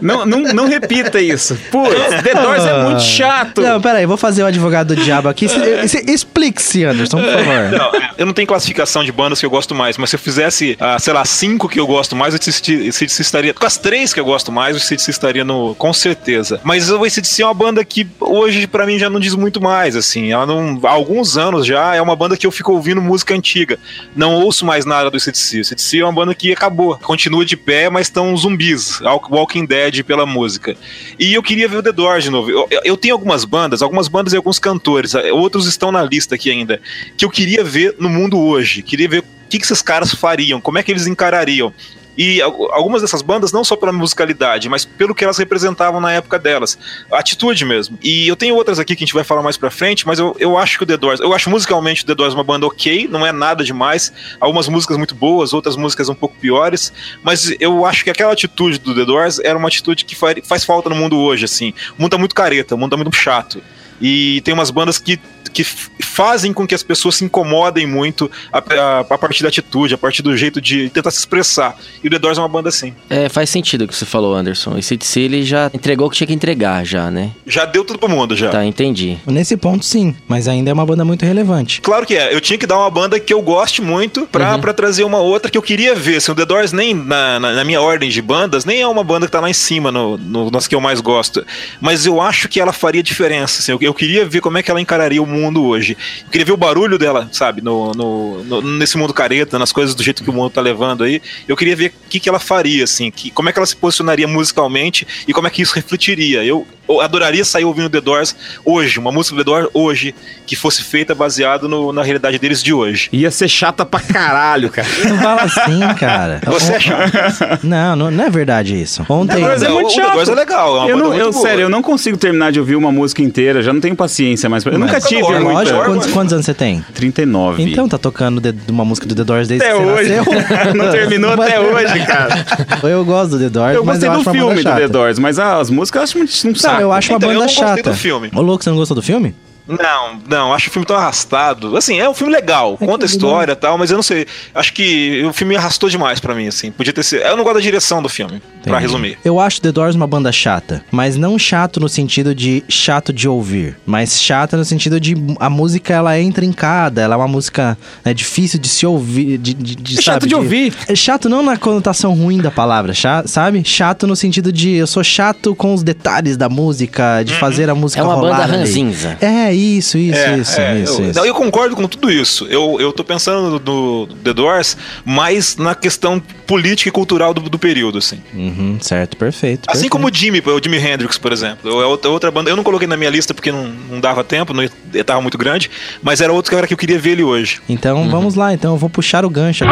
[0.00, 1.57] Não, não, não repita isso.
[1.71, 3.61] Putz, The Doors é muito chato.
[3.61, 5.49] Não, peraí, vou fazer o advogado do diabo aqui.
[5.49, 7.70] Se- se- Explique-se, Anderson, por favor.
[7.79, 10.77] Não, eu não tenho classificação de bandas que eu gosto mais, mas se eu fizesse,
[10.81, 13.55] ah, sei lá, cinco que eu gosto mais, o ACDC estaria.
[13.55, 15.75] Com as três que eu gosto mais, o ACDC estaria no.
[15.75, 16.61] Com certeza.
[16.64, 19.96] Mas o ACDC é uma banda que hoje, pra mim, já não diz muito mais,
[19.96, 20.33] assim.
[20.33, 23.79] Ela não, há alguns anos já é uma banda que eu fico ouvindo música antiga.
[24.14, 25.59] Não ouço mais nada do ACDC.
[25.59, 26.96] O ACDC é uma banda que acabou.
[26.98, 29.01] Continua de pé, mas estão zumbis.
[29.31, 30.77] Walking Dead pela música.
[31.18, 32.51] E eu queria ver o The Doors de novo.
[32.51, 36.51] Eu, eu- tenho algumas bandas, algumas bandas e alguns cantores, outros estão na lista aqui
[36.51, 36.81] ainda,
[37.16, 38.81] que eu queria ver no mundo hoje.
[38.83, 41.75] Queria ver o que, que esses caras fariam, como é que eles encarariam.
[42.16, 46.12] E al- algumas dessas bandas, não só pela musicalidade, mas pelo que elas representavam na
[46.12, 46.79] época delas.
[47.11, 47.98] A atitude mesmo.
[48.03, 50.37] E eu tenho outras aqui que a gente vai falar mais pra frente, mas eu,
[50.38, 53.09] eu acho que o The Doors, eu acho musicalmente o The Doors uma banda ok,
[53.11, 54.12] não é nada demais.
[54.38, 56.92] Algumas músicas muito boas, outras músicas um pouco piores.
[57.22, 60.64] Mas eu acho que aquela atitude do The Doors era uma atitude que fa- faz
[60.64, 61.72] falta no mundo hoje, assim.
[61.98, 63.62] O mundo tá muito careta, o mundo tá muito chato.
[64.01, 65.18] E tem umas bandas que,
[65.52, 65.64] que
[66.00, 69.98] fazem com que as pessoas se incomodem muito a, a- a partir da atitude, a
[69.98, 71.76] partir do jeito de tentar se expressar.
[72.02, 72.94] E o The Doors é uma banda assim.
[73.09, 74.76] É, faz sentido o que você falou, Anderson.
[74.78, 77.31] Esse CDC ele já entregou o que tinha que entregar, já, né?
[77.46, 78.50] Já deu tudo pro mundo, já.
[78.50, 79.18] Tá, entendi.
[79.26, 80.14] Nesse ponto, sim.
[80.28, 81.81] Mas ainda é uma banda muito relevante.
[81.81, 82.35] Claro que é.
[82.35, 85.50] Eu tinha que dar uma banda que eu goste muito pra, pra trazer uma outra
[85.50, 86.16] que eu queria ver.
[86.16, 89.05] Assim, o The Doors, nem na, na, na minha ordem de bandas, nem é uma
[89.05, 91.44] banda que tá lá em cima no, no, nas que eu mais gosto.
[91.81, 93.61] Mas eu acho que ela faria diferença.
[93.61, 95.97] Assim, eu, eu queria ver como é que ela encararia o mundo hoje.
[96.25, 97.61] Eu queria ver o barulho dela, sabe?
[97.62, 101.03] No, no, no- nesse mundo careta, nas coisas do jeito que o mundo tá levando
[101.05, 101.21] aí.
[101.49, 103.77] Eu queria ver o que, que ela faria, assim, que, como é que ela se
[103.77, 106.45] posicionaria musicalmente e como é que isso refletiria.
[106.45, 110.14] Eu, eu adoraria sair ouvindo The Doors hoje, uma música do The Doors hoje,
[110.46, 113.09] que fosse feita baseado no- na realidade deles de hoje.
[113.12, 114.88] Ia ser chata pra caralho, cara.
[115.09, 116.40] Não fala assim, cara.
[116.46, 117.61] Você é chato.
[117.62, 119.05] Não, não, não é verdade isso.
[119.09, 119.40] Ontem.
[119.40, 120.12] Mas é Não, muito o The chato.
[120.14, 122.76] Doors é legal, é uma eu não, eu, sério, eu não consigo terminar de ouvir
[122.76, 124.64] uma música inteira, já não tenho paciência mais.
[124.64, 125.59] Eu nunca Mas- tive Lógico, muita.
[125.59, 126.85] Lógico, quantos, quantos anos você tem?
[126.94, 127.62] 39.
[127.62, 130.14] Então, tá tocando de- uma música do The Doors desde até que você hoje.
[130.16, 130.74] nasceu.
[130.74, 132.44] não terminou até hoje, cara.
[132.83, 134.88] Eu gosto do The Doors, Eu mas gostei eu do filme do The.
[134.88, 136.82] Doors, mas as músicas eu acho muito um saco.
[136.83, 137.90] Não, eu acho uma Então, eu banda não gostei chata.
[137.90, 138.31] do filme.
[138.35, 139.35] Ô, louco, você não gostou do filme?
[139.81, 141.77] Não, não, acho o filme tão arrastado.
[141.77, 144.27] Assim, é um filme legal, É conta a história e tal, mas eu não sei.
[144.55, 146.71] Acho que o filme arrastou demais pra mim, assim.
[146.71, 147.23] Podia ter sido.
[147.23, 148.83] Eu não gosto da direção do filme, pra Entendi.
[148.83, 149.19] resumir.
[149.25, 153.29] Eu acho The Doors uma banda chata, mas não chato no sentido de chato de
[153.29, 157.77] ouvir, mas chata no sentido de a música ela é intrincada, ela é uma música
[158.05, 160.75] né, difícil de se ouvir, de, de, de, É chato sabe, de ouvir.
[160.89, 163.63] É chato não na conotação ruim da palavra, cha- sabe?
[163.65, 167.75] Chato no sentido de eu sou chato com os detalhes da música, de fazer a
[167.75, 169.17] música É uma rolar banda ranzinza.
[169.21, 171.18] É, isso, isso, É, isso, é, isso, eu, isso.
[171.18, 172.46] não, eu concordo com tudo isso.
[172.48, 176.22] Eu, eu tô pensando no The Doors mais na questão
[176.53, 178.19] política e cultural do, do período, assim.
[178.35, 179.62] Uhum, certo, perfeito.
[179.69, 179.91] Assim perfeito.
[179.91, 181.81] como o Jimmy, o Jimi Hendrix, por exemplo.
[181.81, 182.51] É outra, outra banda.
[182.51, 185.38] Eu não coloquei na minha lista porque não, não dava tempo, não, ele tava muito
[185.38, 185.71] grande,
[186.03, 187.62] mas era outro cara que eu queria ver ele hoje.
[187.67, 189.65] Então vamos lá, então eu vou puxar o gancho.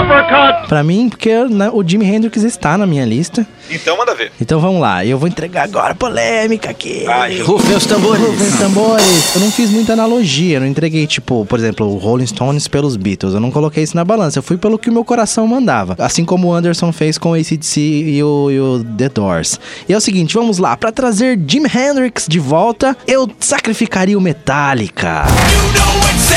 [0.69, 3.47] Pra mim, porque né, o Jimi Hendrix está na minha lista.
[3.71, 4.33] Então manda ver.
[4.41, 7.07] Então vamos lá, eu vou entregar agora polêmica aqui.
[7.07, 7.43] Ai.
[7.43, 8.25] Rufem os tambores.
[8.25, 9.35] Rufem os tambores.
[9.35, 12.97] Eu não fiz muita analogia, eu não entreguei, tipo, por exemplo, o Rolling Stones pelos
[12.97, 13.35] Beatles.
[13.35, 15.95] Eu não coloquei isso na balança, eu fui pelo que o meu coração mandava.
[15.99, 19.59] Assim como o Anderson fez com o ACDC e o, e o The Doors.
[19.89, 24.21] E é o seguinte, vamos lá, pra trazer Jimi Hendrix de volta, eu sacrificaria o
[24.21, 25.25] Metallica.
[25.53, 26.31] You know it's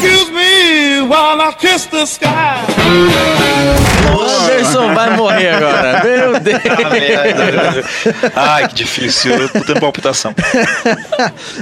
[0.00, 3.79] Excuse me while I kiss the sky.
[4.20, 6.02] O Anderson vai morrer agora.
[6.04, 6.60] Meu Deus.
[8.34, 9.32] Ai, que difícil.
[9.32, 10.34] Eu tô tendo palpitação.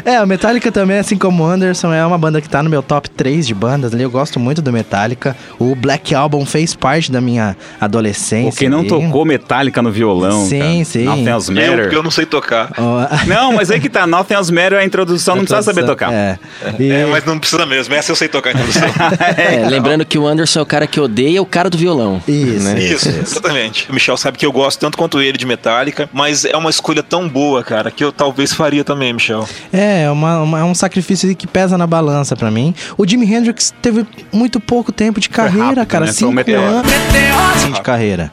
[0.04, 2.82] é, o Metallica também, assim como o Anderson, é uma banda que tá no meu
[2.82, 4.02] top 3 de bandas ali.
[4.02, 5.36] Eu gosto muito do Metallica.
[5.58, 8.50] O Black Album fez parte da minha adolescência.
[8.52, 8.88] Pô, quem não ali.
[8.88, 10.84] tocou Metallica no violão, Sim, cara.
[10.84, 11.04] sim.
[11.04, 11.80] Nothing Else Eu, Matter.
[11.82, 12.72] porque eu não sei tocar.
[12.76, 16.12] Ó, Não, mas aí que tá, Nothing Else Matter, a introdução não precisa saber tocar.
[16.12, 16.38] É.
[16.78, 17.94] E- É, mas não precisa mesmo.
[17.94, 18.88] Essa eu sei tocar, introdução.
[19.36, 22.20] É, lembrando que o Anderson é o cara que odeia o cara do violão.
[22.26, 22.78] Isso, né?
[22.80, 23.90] Isso, exatamente.
[23.90, 27.02] O Michel sabe que eu gosto tanto quanto ele de Metallica, mas é uma escolha
[27.02, 29.48] tão boa, cara, que eu talvez faria também, Michel.
[29.72, 32.74] É, é uma, uma- é um sacrifício que pesa na balança pra mim.
[32.96, 36.04] O Jimi Hendrix teve muito pouco tempo de carreira, rápido, cara.
[36.06, 36.10] né?
[36.10, 36.66] Um Cinco meteoro.
[36.66, 38.32] anos de carreira.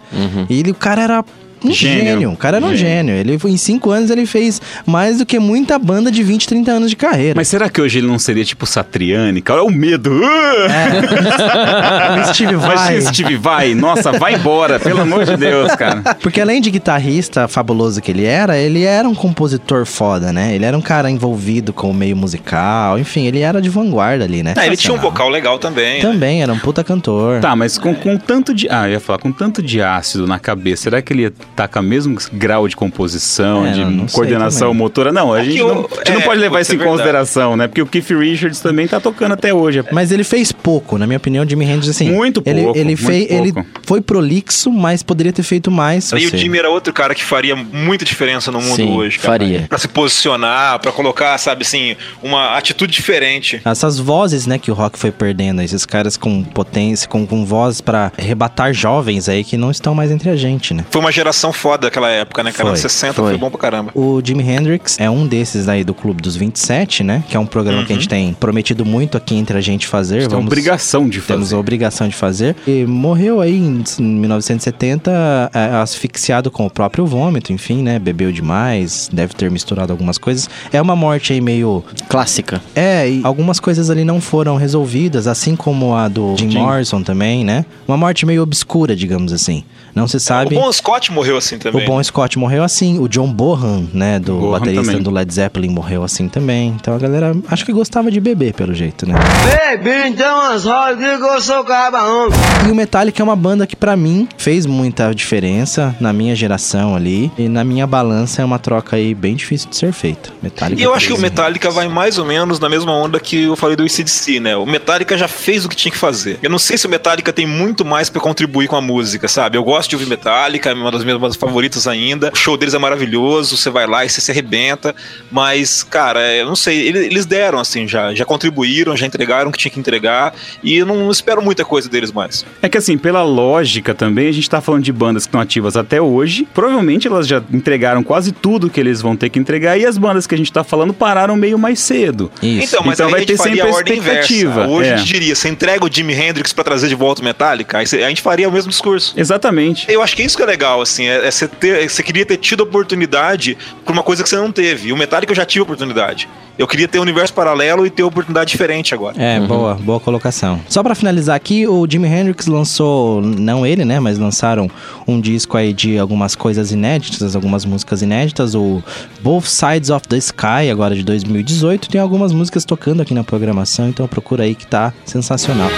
[0.49, 1.25] E ele, o cara era
[1.69, 2.06] um Gênio.
[2.06, 2.32] gênio.
[2.32, 3.15] O cara era um gênio.
[3.15, 6.89] Ele, em cinco anos ele fez mais do que muita banda de 20, 30 anos
[6.89, 7.34] de carreira.
[7.36, 9.41] Mas será que hoje ele não seria tipo Satriani?
[9.41, 10.12] Cara, é o medo.
[10.12, 10.21] o
[12.34, 12.95] Steve Vai.
[12.95, 16.15] Mas Steve vai, nossa, vai embora, pelo amor de Deus, cara.
[16.21, 20.56] Porque além de guitarrista fabuloso que ele era, ele era um compositor foda, né?
[20.56, 24.43] Ele era um cara envolvido com o meio musical, enfim, ele era de vanguarda ali,
[24.43, 24.54] né?
[24.58, 25.97] Ah, ele tinha um vocal legal também.
[25.97, 26.01] né?
[26.01, 27.41] Também, era um puta cantor.
[27.41, 28.67] Tá, mas com, com tanto de.
[28.69, 31.68] Ah, eu ia falar, com tanto de ácido na cabeça, será que ele ia tá
[31.68, 34.78] com o mesmo grau de composição, É, de não- coordenação também.
[34.84, 35.12] motora?
[35.12, 36.78] Não, a É gente, não, o- a gente não é, pode levar isso é em
[36.78, 36.98] verdade.
[36.98, 37.68] consideração, né?
[37.68, 39.84] Porque o Keith Richards também tá tocando até hoje.
[39.91, 42.12] Mas ele fez pouco, na minha opinião, Jimi Hendrix, assim.
[42.12, 43.70] Muito ele, pouco, Ele, muito fez, ele pouco.
[43.84, 46.12] foi prolixo, mas poderia ter feito mais.
[46.12, 46.38] E o.
[46.38, 49.34] Jimmy era outro cara que faria muita diferença no mundo Sim, hoje, cara.
[49.39, 49.65] faria.
[49.70, 53.62] Pra se posicionar, pra colocar, sabe assim, uma atitude diferente.
[53.63, 57.82] Essas vozes, né, que o rock foi perdendo, esses caras com potência, com, com vozes
[57.82, 60.84] pra arrebatar jovens aí que não estão mais entre a gente, né?
[60.89, 62.63] Foi uma geração foda daquela época, né, cara?
[62.63, 63.29] Foi, Anos 60 foi.
[63.31, 63.91] foi bom pra caramba.
[63.95, 67.23] O Jimi Hendrix é um desses aí do Clube dos 27, né?
[67.29, 70.19] Que é um programa que a gente tem prometido muito aqui entre a gente fazer.
[70.19, 71.55] Tem Vamos, obrigação de Temos fazer.
[71.55, 72.55] a obrigação de fazer.
[72.67, 75.12] E morreu aí em 1970,
[75.53, 77.99] é, asfixiado com o próprio vômito, enfim, né?
[77.99, 80.49] Bebeu demais, deve ter misturado algumas coisas.
[80.71, 81.84] É uma morte aí meio.
[82.10, 82.62] Clássica.
[82.75, 86.60] É, e algumas coisas ali não foram resolvidas, assim como a do Jim Jim.
[86.60, 87.65] Morrison também, né?
[87.88, 89.63] Uma morte meio obscura, digamos assim.
[89.95, 90.55] Não se sabe.
[90.55, 91.84] O Bon Scott morreu assim também.
[91.84, 95.01] O Bon Scott morreu assim, o John Bohan, né, do Bonham baterista também.
[95.01, 96.75] do Led Zeppelin morreu assim também.
[96.79, 99.15] Então a galera acho que gostava de beber pelo jeito, né?
[99.15, 102.27] Baby, então as rodas que eu sou cabarão.
[102.67, 106.95] E o Metallica é uma banda que pra mim fez muita diferença na minha geração
[106.95, 110.29] ali e na minha balança é uma troca aí bem difícil de ser feita.
[110.43, 110.81] Metallica.
[110.81, 113.55] E eu acho que o Metallica vai mais ou menos na mesma onda que eu
[113.55, 114.58] falei do ACDC, né?
[114.58, 116.38] O Metallica já fez o que tinha que fazer.
[116.41, 119.58] Eu não sei se o Metallica tem muito mais pra contribuir com a música, sabe?
[119.58, 122.32] Eu gosto de ouvir Metallica, é uma das minhas bandas favoritas ainda.
[122.34, 124.95] O show deles é maravilhoso, você vai lá e você se arrebenta.
[125.32, 129.52] Mas, cara, eu não sei, ele- eles deram assim já, já contribuíram, já entregaram o
[129.52, 130.34] que tinha que entregar.
[130.63, 132.45] E eu não espero muita coisa deles mais.
[132.62, 135.76] É que assim, pela lógica também, a gente tá falando de bandas que estão ativas
[135.78, 136.48] até hoje.
[136.54, 139.78] Provavelmente elas já entregaram quase tudo que eles vão ter que entregar.
[139.78, 142.32] E as bandas que a gente tá falando pararam meio mais cedo.
[142.41, 142.65] Isso.
[142.76, 144.19] Então, mas Então aí vai a gente ter sempre a a ordem inversa.
[144.34, 144.93] expectativa, Hoje é.
[144.93, 147.86] a gente diria, você entrega o Jimi Hendrix pra trazer de volta o Metallica, aí
[148.04, 149.13] a gente faria o mesmo discurso.
[149.17, 149.74] Exatamente.
[149.88, 152.25] Eu acho que isso que é legal, assim, é, é, é você, ter, você queria
[152.25, 154.89] ter tido oportunidade pra uma coisa que você não teve.
[154.89, 156.27] E o Metallica eu já tive oportunidade.
[156.57, 159.21] Eu queria ter um universo paralelo e ter oportunidade diferente agora.
[159.21, 160.61] É, boa, boa colocação.
[160.69, 164.69] Só pra finalizar aqui, o Jimi Hendrix lançou, não ele, né, mas lançaram
[165.05, 168.81] um disco aí de algumas coisas inéditas, algumas músicas inéditas, o
[169.21, 173.89] Both Sides of the Sky, agora de 2018, tem algumas músicas tocando aqui na programação,
[173.89, 175.69] então procura aí que tá sensacional.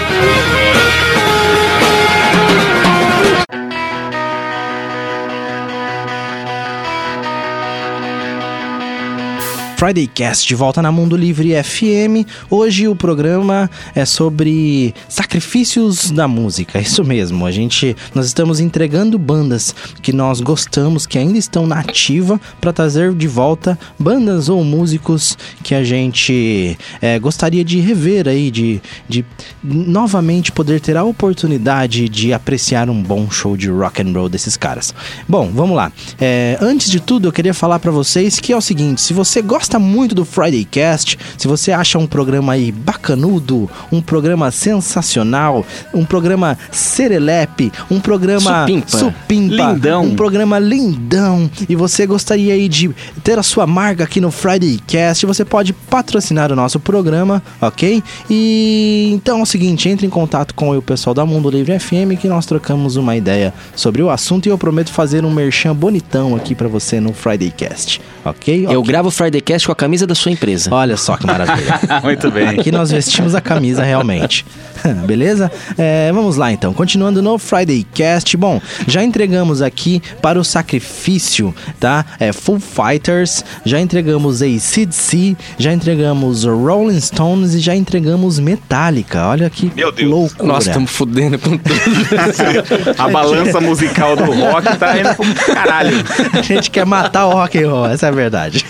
[9.78, 12.26] Friday Cast de volta na Mundo Livre FM.
[12.50, 16.78] Hoje o programa é sobre sacrifícios da música.
[16.78, 17.46] É isso mesmo.
[17.46, 22.72] A gente nós estamos entregando bandas que nós gostamos, que ainda estão na ativa para
[22.72, 28.82] trazer de volta bandas ou músicos que a gente é, gostaria de rever aí, de,
[29.08, 29.24] de
[29.62, 34.56] novamente poder ter a oportunidade de apreciar um bom show de rock and roll desses
[34.56, 34.92] caras.
[35.28, 35.92] Bom, vamos lá.
[36.20, 39.40] É, antes de tudo, eu queria falar para vocês que é o seguinte: se você
[39.40, 45.66] gosta muito do Friday Cast, se você acha um programa aí bacanudo, um programa sensacional,
[45.92, 48.98] um programa serelepe, um programa Supimpa.
[48.98, 50.04] supimpa, Lindão.
[50.04, 54.78] um programa lindão, e você gostaria aí de ter a sua marca aqui no Friday
[54.86, 58.02] Cast, você pode patrocinar o nosso programa, ok?
[58.30, 62.18] E então é o seguinte, entre em contato com o pessoal da Mundo Livre FM
[62.20, 66.36] que nós trocamos uma ideia sobre o assunto e eu prometo fazer um merchan bonitão
[66.36, 68.66] aqui pra você no Friday Cast, ok?
[68.70, 70.72] Eu gravo o Friday Cast com a camisa da sua empresa.
[70.72, 71.80] Olha só que maravilha.
[72.02, 72.48] Muito bem.
[72.48, 74.44] Aqui nós vestimos a camisa realmente.
[75.06, 75.50] Beleza?
[75.76, 76.72] É, vamos lá então.
[76.72, 78.36] Continuando no Friday Cast.
[78.36, 82.04] Bom, já entregamos aqui para o sacrifício, tá?
[82.18, 89.26] É Full Fighters, já entregamos ACDC, já entregamos Rolling Stones e já entregamos Metallica.
[89.26, 90.10] Olha que Meu Deus.
[90.10, 90.46] loucura.
[90.46, 91.68] Nossa, estamos fudendo com tudo.
[92.98, 95.96] A balança musical do rock tá indo pro caralho.
[96.32, 98.64] A gente quer matar o rock and roll, essa é a verdade.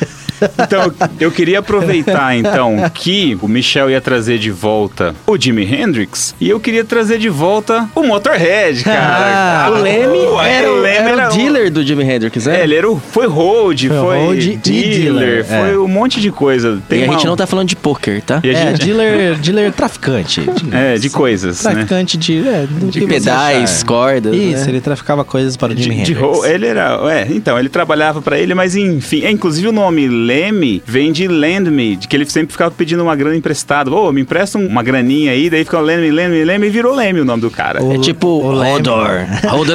[0.62, 6.34] Então, eu queria aproveitar, então, que o Michel ia trazer de volta o Jimi Hendrix
[6.40, 9.66] e eu queria trazer de volta o Motorhead, cara.
[9.66, 11.32] Ah, o Leme Ué, era, o- o Leme era era o
[11.68, 12.60] dealer do Jimi Hendrix, né?
[12.60, 15.78] É, ele era o, foi road, Foi foi, e dealer, dealer, foi é.
[15.78, 16.78] um monte de coisa.
[16.88, 18.40] Tem e a uma- gente não tá falando de poker, tá?
[18.44, 20.42] E a É, gente- dealer, dealer traficante.
[20.72, 21.72] É, de coisas, né?
[21.72, 23.86] Traficante de, é, De pedais, achar.
[23.86, 24.34] cordas.
[24.34, 24.68] Isso, né?
[24.70, 26.20] ele traficava coisas para o De, Jimi de Hendrix.
[26.20, 30.06] ro- ele era, é, então, ele trabalhava pra ele, mas enfim, é, inclusive o nome
[30.08, 33.90] Leme vem de Lend Me, de que ele sempre ficava pedindo uma grana emprestada.
[33.90, 37.20] Ô, me empresta um- uma graninha aí, daí ficava Leme, Leme, Leme e virou Leme
[37.20, 37.82] o nome do cara.
[37.82, 38.70] O- É tipo, o Leme.
[38.86, 39.68] hold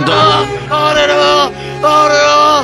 [1.83, 2.63] door,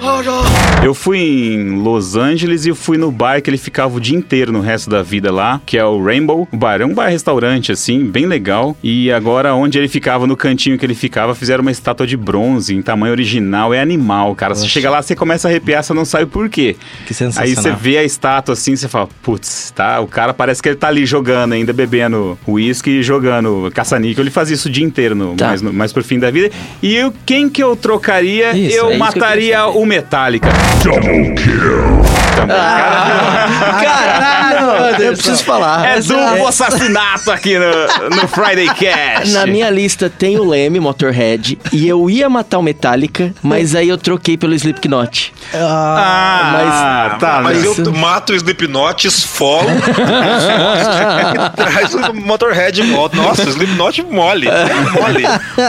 [0.00, 0.71] hold the door.
[0.84, 4.16] Eu fui em Los Angeles e eu fui no bar que ele ficava o dia
[4.18, 6.48] inteiro no resto da vida lá, que é o Rainbow.
[6.50, 8.76] O bar é um bar-restaurante, assim, bem legal.
[8.82, 12.74] E agora, onde ele ficava, no cantinho que ele ficava, fizeram uma estátua de bronze
[12.74, 13.72] em tamanho original.
[13.72, 14.56] É animal, cara.
[14.56, 16.74] Você chega lá, você começa a arrepiar, você não sabe por quê.
[17.06, 17.62] Que Aí sensacional.
[17.62, 20.00] você vê a estátua assim, você fala, putz, tá?
[20.00, 24.24] O cara parece que ele tá ali jogando ainda, bebendo uísque e jogando caça-níquel.
[24.24, 25.46] Ele fazia isso o dia inteiro, no, Tá.
[25.46, 26.50] mais, no- mais pro fim da vida.
[26.82, 28.50] E eu, quem que eu trocaria?
[28.56, 29.78] Isso, eu é eu mataria saber.
[29.78, 30.48] o Metallica.
[30.80, 32.21] Double kill.
[32.46, 33.82] Também.
[33.82, 35.86] Caralho, eu preciso falar.
[35.86, 37.70] É duplo assassinato aqui no,
[38.16, 39.32] no Friday Cash.
[39.32, 43.88] Na minha lista tem o Leme, Motorhead, e eu ia matar o Metallica, mas aí
[43.88, 45.32] eu troquei pelo Slipknot.
[45.54, 47.40] Ah, mas- tá.
[47.42, 53.16] Mas mas- eu mato o Slipknot, esfolo e traz o Motorhead volta.
[53.16, 54.48] Nossa, o Slipknot mole.
[55.00, 55.24] Mole.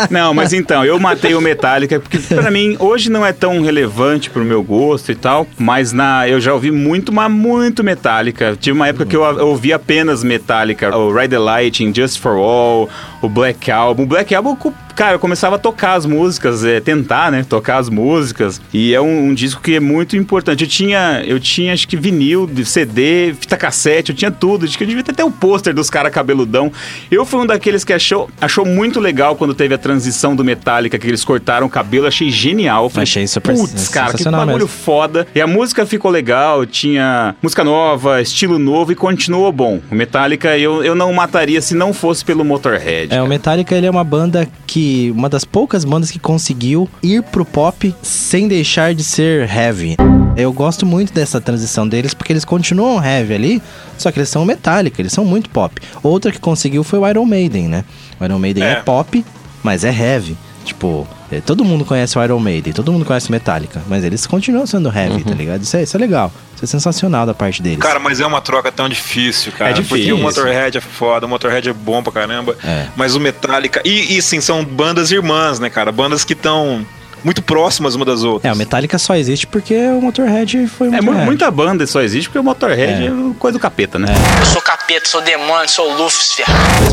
[0.09, 4.29] Não, mas então, eu matei o Metallica porque pra mim hoje não é tão relevante
[4.29, 8.57] pro meu gosto e tal, mas na eu já ouvi muito, mas muito Metallica.
[8.59, 12.37] Tive uma época que eu, eu ouvi apenas Metallica, o Ride the Lightning, Just for
[12.37, 12.89] All,
[13.21, 14.03] o Black Album.
[14.03, 14.57] O Black Album,
[14.95, 19.01] cara, eu começava a tocar as músicas, é, tentar, né, tocar as músicas, e é
[19.01, 20.63] um, um disco que é muito importante.
[20.63, 24.65] Eu tinha, eu tinha acho que vinil, CD, fita cassete, eu tinha tudo.
[24.65, 26.71] Acho que eu devia ter até o pôster dos caras cabeludão.
[27.09, 30.97] Eu fui um daqueles que achou, achou muito legal quando teve a transição do Metallica,
[30.97, 32.89] que eles cortaram o cabelo, achei genial.
[32.89, 34.67] Falei, Achei super Putz, cara, que bagulho mesmo.
[34.67, 35.27] foda.
[35.33, 39.81] E a música ficou legal, tinha música nova, estilo novo e continuou bom.
[39.91, 43.05] O Metallica eu, eu não mataria se não fosse pelo Motorhead.
[43.05, 43.23] É, cara.
[43.23, 44.82] o Metallica ele é uma banda que.
[45.15, 49.95] Uma das poucas bandas que conseguiu ir pro pop sem deixar de ser heavy.
[50.35, 53.61] Eu gosto muito dessa transição deles porque eles continuam heavy ali,
[53.97, 55.79] só que eles são Metallica, eles são muito pop.
[56.01, 57.83] Outra que conseguiu foi o Iron Maiden, né?
[58.19, 58.75] O Iron Maiden é, É.
[58.77, 59.23] pop,
[59.61, 60.35] mas é heavy.
[60.65, 61.07] Tipo,
[61.41, 64.91] todo mundo conhece o Iron Maiden, todo mundo conhece o Metallica, mas eles continuam sendo
[64.95, 65.61] heavy, tá ligado?
[65.61, 66.31] Isso é, isso é legal.
[66.55, 67.79] Isso é sensacional da parte deles.
[67.79, 69.71] Cara, mas é uma troca tão difícil, cara.
[69.71, 69.97] É difícil.
[69.97, 72.55] Porque o Motorhead é foda, o Motorhead é bom pra caramba.
[72.63, 72.87] É.
[72.95, 73.81] Mas o Metallica.
[73.83, 75.91] E, e sim, são bandas irmãs, né, cara?
[75.91, 76.85] Bandas que estão
[77.23, 78.49] muito próximas uma das outras.
[78.49, 81.25] É, o Metallica só existe porque o Motorhead foi o É, Motorhead.
[81.25, 84.07] muita banda só existe porque o Motorhead é, coisa do capeta, né?
[84.39, 86.45] Eu sou capeta, sou demônio, sou Lúcifer.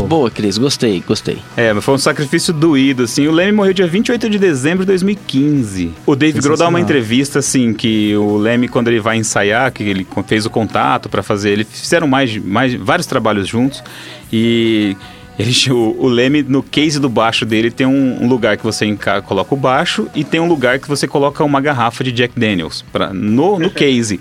[0.07, 1.39] Boa, Cris, gostei, gostei.
[1.55, 3.27] É, mas foi um sacrifício doído, assim.
[3.27, 5.93] O Leme morreu dia 28 de dezembro de 2015.
[6.05, 9.83] O Dave Grohl dá uma entrevista, assim, que o Leme, quando ele vai ensaiar, que
[9.83, 13.83] ele fez o contato pra fazer, eles fizeram mais, mais vários trabalhos juntos.
[14.31, 14.95] E
[15.41, 18.85] ele, o, o Leme, no case do baixo dele, tem um, um lugar que você
[18.85, 22.39] enca- coloca o baixo e tem um lugar que você coloca uma garrafa de Jack
[22.39, 24.19] Daniels pra, no, no case.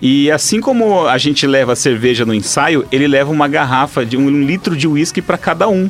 [0.00, 4.28] E assim como a gente leva cerveja no ensaio, ele leva uma garrafa de um,
[4.44, 5.88] litro de uísque pra cada um.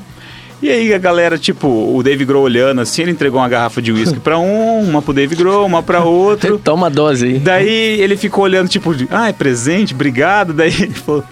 [0.62, 3.93] E aí a galera, tipo, o Dave Grohl olhando assim, ele entregou uma garrafa de
[3.93, 6.57] uísque pra um, uma pro Dave Grohl, uma pra outro.
[6.65, 7.39] Toma a dose aí.
[7.39, 10.53] Daí ele ficou olhando, tipo, ah, é presente, obrigado.
[10.55, 11.25] Daí ele falou,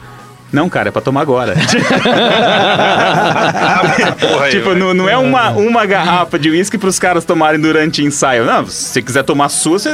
[0.55, 1.55] não, cara, é pra tomar agora.
[4.51, 8.45] Tipo, não, não é uma, uma garrafa de uísque pros caras tomarem durante o ensaio.
[8.45, 9.91] Não, se você quiser tomar a sua, você-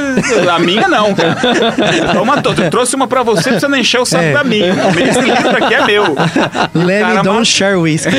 [0.51, 1.37] a minha não, cara.
[2.13, 2.65] Toma toda.
[2.65, 4.33] Eu trouxe uma pra você pra você não encher o saco É.
[4.33, 4.75] da minha.
[5.09, 6.17] Esse livro aqui é meu.
[6.75, 8.11] Lemmy Cara, don't ma- share whisky.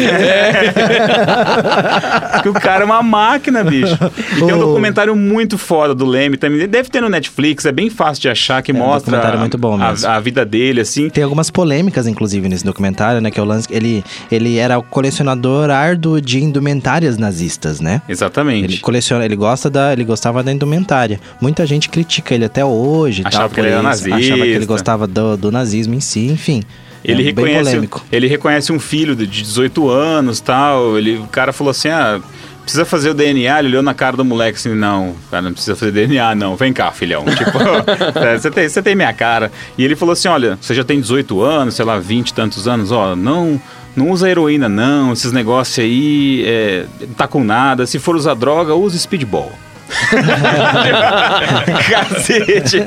[2.41, 3.97] que o cara é uma máquina, bicho.
[4.37, 6.67] E tem um documentário muito foda do Leme também.
[6.67, 9.17] Deve ter no Netflix, é bem fácil de achar, que um mostra
[9.57, 10.09] bom a- mesmo.
[10.09, 11.09] A, vida dele, assim.
[11.09, 13.31] Tem algumas polêmicas, inclusive, nesse documentário, né?
[13.31, 13.67] Que é o lance.
[13.69, 18.01] Ele, ele era o colecionador árduo de indumentárias nazistas, né?
[18.07, 18.65] Exatamente.
[18.65, 21.19] Ele coleciona, ele gosta da, ele gostava da indumentária.
[21.41, 23.87] Muita gente critica ele até hoje, Achava tal, que ele era isso.
[23.89, 24.65] Achava que ele nazista.
[24.65, 26.63] gostava do, do nazismo em si, enfim.
[27.03, 28.05] Ele, é bem reconhece, polêmico.
[28.11, 30.97] ele reconhece um filho de 18 anos tal.
[30.97, 32.21] Ele, o cara falou assim: ah,
[32.61, 33.59] precisa fazer o DNA.
[33.59, 36.55] Ele olhou na cara do moleque assim: não, cara, não precisa fazer DNA, não.
[36.55, 37.25] Vem cá, filhão.
[37.35, 37.57] Tipo,
[38.19, 39.51] é, você tem, você tem minha cara.
[39.77, 42.67] E ele falou assim: olha, você já tem 18 anos, sei lá, 20 e tantos
[42.67, 43.61] anos, ó, não.
[43.93, 45.11] Não usa heroína, não.
[45.11, 46.85] Esses negócios aí, é,
[47.17, 47.85] tá com nada.
[47.85, 49.51] Se for usar droga, use speedball.
[51.89, 52.83] Cacete.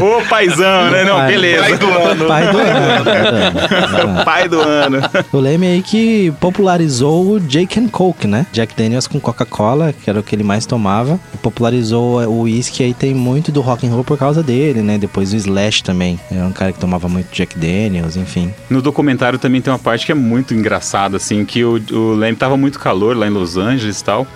[0.00, 1.04] Ô, paizão, né?
[1.04, 1.62] Não, Pai- beleza.
[1.64, 2.26] Pai do ano.
[2.26, 4.98] Pai do ano, pai do ano.
[5.32, 8.46] O Leme aí que popularizou o Jake and Coke, né?
[8.52, 11.18] Jack Daniels com Coca-Cola, que era o que ele mais tomava.
[11.32, 14.98] E popularizou o uísque aí tem muito do rock and roll por causa dele, né?
[14.98, 16.18] Depois o Slash também.
[16.30, 18.52] Era um cara que tomava muito Jack Daniels, enfim.
[18.70, 22.36] No documentário também tem uma parte que é muito engraçada, assim, que o, o Leme
[22.36, 24.26] tava muito calor lá em Los Angeles e tal.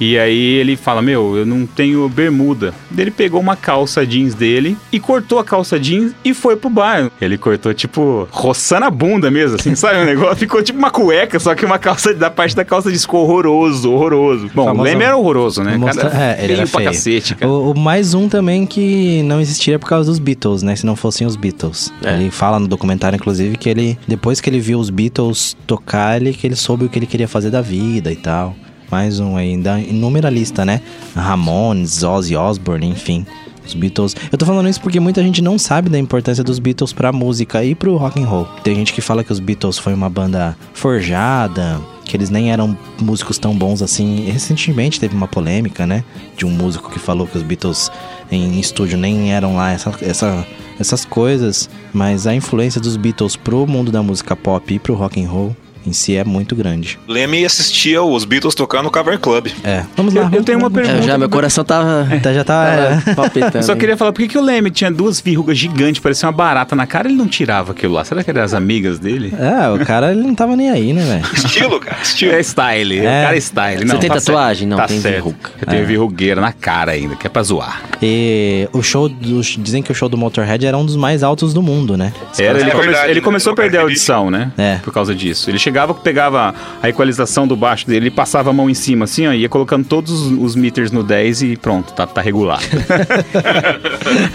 [0.00, 2.74] E aí ele fala, meu, eu não tenho bermuda.
[2.96, 7.10] Ele pegou uma calça jeans dele e cortou a calça jeans e foi pro bar.
[7.20, 10.00] Ele cortou, tipo, roçando a bunda mesmo, assim, sabe?
[10.00, 13.02] O negócio ficou tipo uma cueca, só que uma calça, da parte da calça jeans
[13.02, 14.50] ficou horroroso, horroroso.
[14.54, 15.76] Bom, o Famoso- Leme era horroroso, né?
[15.76, 16.90] Mostra- Cara, é, ele era pra feio.
[16.90, 17.50] cacete, cara.
[17.50, 20.76] O, o mais um também que não existiria por causa dos Beatles, né?
[20.76, 21.92] Se não fossem os Beatles.
[22.04, 22.14] É.
[22.14, 26.32] Ele fala no documentário, inclusive, que ele, depois que ele viu os Beatles tocar, ele,
[26.32, 28.54] que ele soube o que ele queria fazer da vida e tal.
[28.90, 30.80] Mais um aí, da inúmera lista, né?
[31.14, 33.26] Ramones, Ozzy Osbourne, enfim.
[33.66, 34.14] Os Beatles.
[34.30, 37.64] Eu tô falando isso porque muita gente não sabe da importância dos Beatles pra música
[37.64, 38.46] e pro rock and roll.
[38.62, 42.78] Tem gente que fala que os Beatles foi uma banda forjada, que eles nem eram
[43.00, 44.30] músicos tão bons assim.
[44.30, 46.04] Recentemente teve uma polêmica, né?
[46.36, 47.90] De um músico que falou que os Beatles
[48.30, 50.46] em estúdio nem eram lá essa, essa,
[50.78, 51.68] essas coisas.
[51.92, 55.56] Mas a influência dos Beatles pro mundo da música pop e pro rock and roll
[55.86, 56.98] em si é muito grande.
[57.06, 59.48] Leme assistia os Beatles tocando no Cover Club.
[59.64, 59.84] É.
[59.96, 60.22] Vamos lá.
[60.32, 61.04] Eu- eu tenho uma vamos- pergunta.
[61.04, 63.00] É, já meu coração tava, Tá, já tá.
[63.04, 63.58] tava palpitando.
[63.58, 66.32] Eu só queria falar, por que, que o Leme tinha duas verrugas gigantes, parecia uma
[66.32, 68.04] barata na cara, ele não tirava aquilo lá?
[68.04, 69.32] Será que eram as amigas dele?
[69.38, 71.34] É, o cara ele não tava nem aí, né, velho?
[71.34, 72.32] Estilo, cara, estilo.
[72.32, 73.00] É style, É.
[73.00, 73.78] o cara é style.
[73.78, 74.68] Você Não, tem tá tatuagem?
[74.68, 74.70] certo.
[74.70, 75.14] Não, tá tem certo.
[75.14, 75.50] verruga.
[75.60, 75.86] Eu tenho É.
[75.86, 77.82] verrugueira na cara ainda, que é pra zoar.
[78.02, 79.56] E o show dos.
[79.58, 82.12] Dizem que o show do Motorhead era um dos mais altos do mundo, né?
[82.38, 83.24] Era, ele, É come- verdade, ele né?
[83.24, 84.50] começou a perder a audição, né?
[84.58, 84.76] É.
[84.82, 85.50] Por causa disso.
[85.50, 89.26] Ele chegava, pegava a equalização do baixo dele, ele passava a mão em cima, assim,
[89.26, 92.60] ó, ia colocando todos os, meters no 10 e pronto, tá, tá regular.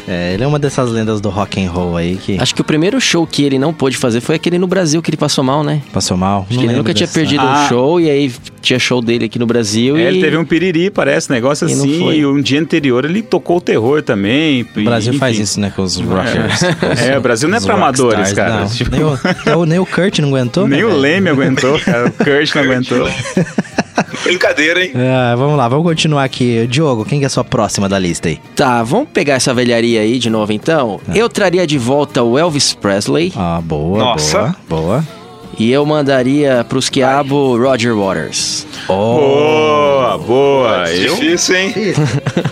[0.08, 2.64] É, ele é uma dessas lendas do rock and roll aí que Acho que o
[2.64, 5.64] primeiro show que ele não pôde fazer foi aquele no Brasil que ele passou mal,
[5.64, 5.82] né?
[5.94, 6.46] passou mal.
[6.50, 7.64] Acho que ele nunca tinha perdido Ah.
[7.66, 10.04] um show e aí tinha show dele aqui no Brasil É, e...
[10.08, 13.58] ele teve um piriri, parece, negócio E não assim, e um dia anterior ele tocou
[13.58, 14.66] o terror também.
[14.76, 16.62] O Brasil e, faz isso, né, com os rockers.
[17.08, 18.62] É, o Brasil não é pra amadores, cara.
[18.62, 18.68] não.
[18.68, 18.92] Tipo,
[19.46, 20.68] Nem, o, nem o- Kurt não aguentou?
[20.68, 21.02] nem né, o velho?
[21.32, 22.08] Aguentou, cara.
[22.08, 23.08] O Kurt não aguentou.
[24.24, 24.92] Brincadeira, hein?
[24.96, 26.66] Ah, vamos lá, vamos continuar aqui.
[26.68, 28.40] Diogo, quem que é a sua próxima da lista aí?
[28.56, 31.00] Tá, vamos pegar essa velharia aí de novo então.
[31.14, 34.56] Eu traria de volta o Elvis Presley Ah, boa, Nossa.
[34.70, 35.08] boa, boa.
[35.58, 38.66] e eu mandaria pros quiabo Roger Waters.
[38.88, 40.84] Oh, Boa, boa.
[40.86, 41.74] Difícil, hein?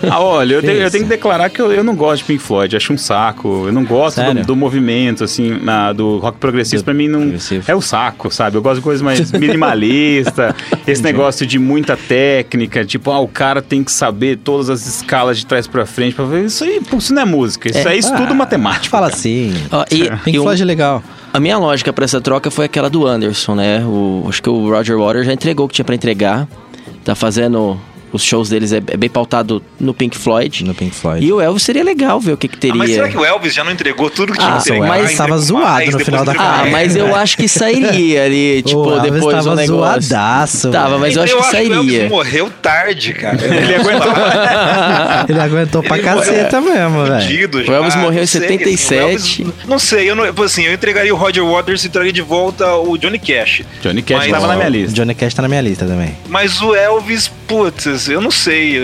[0.09, 2.39] Ah, olha, eu, tenho, eu tenho que declarar que eu, eu não gosto de Pink
[2.41, 3.65] Floyd, acho um saco.
[3.67, 6.81] Eu não gosto do, do movimento, assim, na- do rock progressivo.
[6.81, 7.63] Do pra mim, não progressivo.
[7.67, 8.57] é o saco, sabe?
[8.57, 10.55] Eu gosto de coisa mais minimalista,
[10.87, 15.37] esse negócio de muita técnica, tipo, ah, o cara tem que saber todas as escalas
[15.37, 16.15] de trás pra frente.
[16.15, 16.45] Pra ver.
[16.45, 18.87] Isso aí, isso não é música, isso aí é estudo Ah, matemático.
[18.89, 19.17] Fala cara.
[19.17, 19.53] assim.
[19.91, 21.03] E, Pink e um- Floyd é legal.
[21.33, 23.83] a minha lógica pra essa troca foi aquela do Anderson, né?
[23.85, 26.47] O, acho que o Roger Waters já entregou o que tinha pra entregar.
[27.03, 27.79] Tá fazendo.
[28.11, 30.63] Os shows deles é, é bem pautado no Pink Floyd.
[30.63, 31.25] No Pink Floyd.
[31.25, 32.75] E o Elvis seria legal ver o que, que Ah, teria.
[32.75, 34.87] mas será que o Elvis já não entregou tudo que tinha Ah, que entregar?
[34.87, 36.71] mas Entregou tava mais, zoado no final da Ah, carreira.
[36.71, 36.87] mais?
[36.89, 40.01] mas eu acho que sairia ali, tipo, o Elvis depois tava do negócio.
[40.01, 40.71] zoadaço.
[40.71, 41.75] Tava, mas eu acho que o sairia.
[41.75, 43.37] Elvis morreu tarde, cara.
[43.43, 44.11] Ele aguentou.
[45.29, 47.69] Ele aguentou pra Ele caceta mesmo, velho.
[47.69, 49.41] O Elvis morreu em não sei, assim, o 77.
[49.43, 52.21] Elvis- não sei, eu não, tipo assim, eu entregaria o Roger Waters e traria de
[52.21, 53.61] volta o Johnny Cash.
[53.81, 54.93] Johnny Cash Mas- tava na minha O lista.
[54.95, 56.15] Johnny Cash tá na minha lista também.
[56.27, 58.77] Mas o Elvis, putz, eu não sei.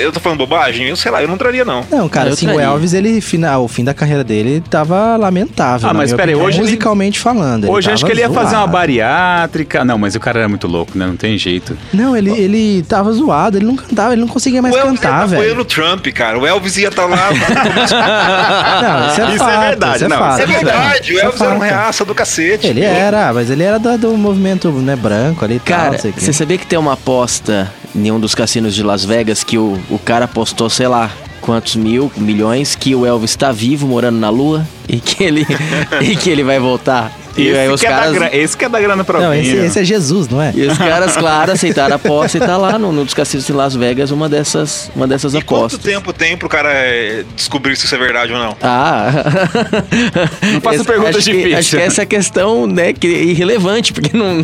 [0.00, 0.86] Eu tô falando bobagem?
[0.88, 1.84] Eu sei lá, eu não traria, não.
[1.90, 2.58] Não, cara, Eu assim, o.
[2.60, 5.88] Elvis, ele, final, o fim da carreira dele tava lamentável.
[5.88, 7.64] Ah, mas minha pera aí, opinião, hoje ele- Musicalmente falando.
[7.64, 8.72] ele Hoje acho que ele ia fazer uma zoado.
[8.72, 9.84] bariátrica.
[9.84, 11.06] Não, mas o cara era muito louco, né?
[11.06, 11.76] Não tem jeito.
[11.92, 15.08] Não, ele, ele tava zoado, ele não cantava, ele não conseguia mais o Elvis cantar,
[15.14, 15.40] ia tá velho.
[15.42, 16.38] apoiando o Trump, cara.
[16.38, 17.28] O Elvis ia estar lá.
[18.82, 20.40] Não, isso é Isso é fato, verdade, isso é não, fato.
[20.40, 22.66] é verdade, o Isso é Elvis era um reaça do cacete.
[22.66, 25.98] Ele era, mas ele era do, do movimento né, branco ali e tal, Cara, não
[25.98, 26.20] sei o quê.
[26.20, 29.78] você sabia que tem uma aposta em um dos cassinos de Las Vegas que o,
[29.90, 34.28] o cara apostou, sei lá, quantos mil, milhões, que o Elvis tá vivo, morando na
[34.30, 35.46] lua e que ele,
[36.02, 37.10] e que ele vai voltar.
[37.38, 38.14] E aí Esse, os que é da caras...
[38.14, 39.40] gra- esse que é da grana pra Não, mim.
[39.40, 39.66] esse, né?
[39.66, 40.52] esse é Jesus, não é?
[40.56, 43.52] E os caras, claro, aceitaram a aposta e tá lá no, no dos cassinos de
[43.52, 45.80] Las Vegas uma dessas, uma dessas E quanto apostas.
[45.80, 48.56] tempo tem pro cara eh, descobrir se isso é verdade ou não?
[48.62, 49.10] Ah,
[50.50, 51.58] Não faça perguntas difíceis.
[51.58, 54.42] acho que essa é a questão, né, que é irrelevante, porque não.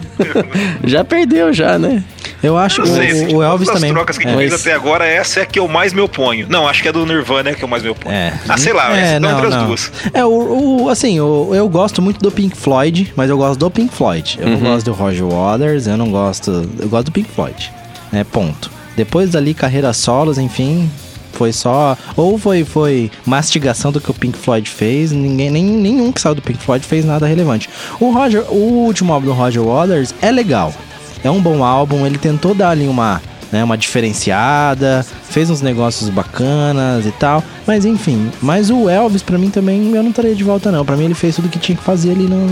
[0.84, 2.04] já perdeu, já, né?
[2.42, 3.92] Eu acho assim, o, o Elvis também.
[3.92, 6.46] trocas que É, fez mas- até agora, essa é a que eu mais me oponho.
[6.48, 8.14] Não, acho que é do Nirvana que eu mais me oponho.
[8.14, 8.32] É.
[8.48, 9.66] Ah, sei lá, é, essa não, não, entre as não.
[9.66, 9.92] duas.
[10.12, 13.70] É, o, o- assim, o- eu gosto muito do Pink Floyd, mas eu gosto do
[13.70, 14.38] Pink Floyd.
[14.40, 14.54] Eu Uhum.
[14.54, 16.50] não gosto do Roger Waters, eu não gosto.
[16.78, 17.72] Eu gosto do Pink Floyd.
[18.10, 18.70] Né, ponto.
[18.96, 20.90] Depois dali, carreira solos, enfim.
[21.32, 21.96] Foi só.
[22.14, 25.12] Ou foi, foi mastigação do que o Pink Floyd fez.
[25.12, 27.70] Ninguém, nem, nenhum que saiu do Pink Floyd fez nada relevante.
[27.98, 30.74] O Roger, o último álbum do Roger Waters é legal.
[31.24, 32.06] É um bom álbum.
[32.06, 33.20] Ele tentou dar ali uma,
[33.50, 37.42] né, uma diferenciada, fez uns negócios bacanas e tal.
[37.66, 40.84] Mas enfim, mas o Elvis pra mim também eu não estaria de volta não.
[40.84, 42.48] Pra mim ele fez tudo que tinha que fazer ali no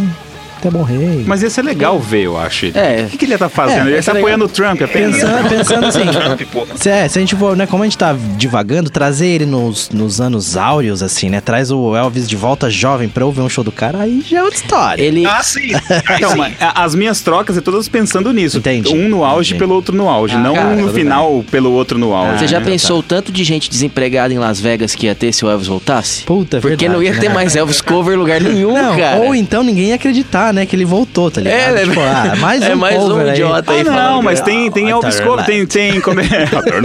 [0.60, 1.24] até morrer.
[1.26, 2.66] Mas ia ser legal ver, eu acho.
[2.74, 3.04] É.
[3.06, 3.78] O que, que ele ia tá fazendo?
[3.78, 5.16] É, ele ia estar ser apoiando o Trump apenas.
[5.16, 6.00] Pensando, pensando assim,
[6.76, 9.90] se, é, se a gente for, né, como a gente tá divagando, trazer ele nos,
[9.90, 11.40] nos anos áureos, assim, né?
[11.40, 14.38] Traz o Elvis de volta jovem pra eu ver um show do cara, aí já
[14.38, 15.02] é outra história.
[15.02, 15.24] Ele.
[15.26, 15.70] Ah, sim.
[16.60, 18.58] A- as minhas trocas é todas pensando nisso.
[18.58, 19.58] Entendi, Um no auge entendi.
[19.58, 22.38] pelo outro no auge, Ah, não cara, um no final pelo outro no auge.
[22.40, 25.32] Você já Ah, pensou o tanto de gente desempregada em Las Vegas que ia ter
[25.32, 26.24] se o Elvis voltasse?
[26.24, 27.34] Puta, é Porque verdade, não ia ter né?
[27.34, 29.18] mais Elvis cover em lugar nenhum, Não, cara.
[29.20, 31.58] ou então ninguém ia acreditar, né, que ele voltou, tá ligado?
[31.58, 31.82] É, né?
[31.84, 33.32] Tipo, ah, mais um É mais um cover aí.
[33.32, 36.24] idiota aí Ah, não, mas tem, tem Ah, Elvis Cover, tem, tem, como é?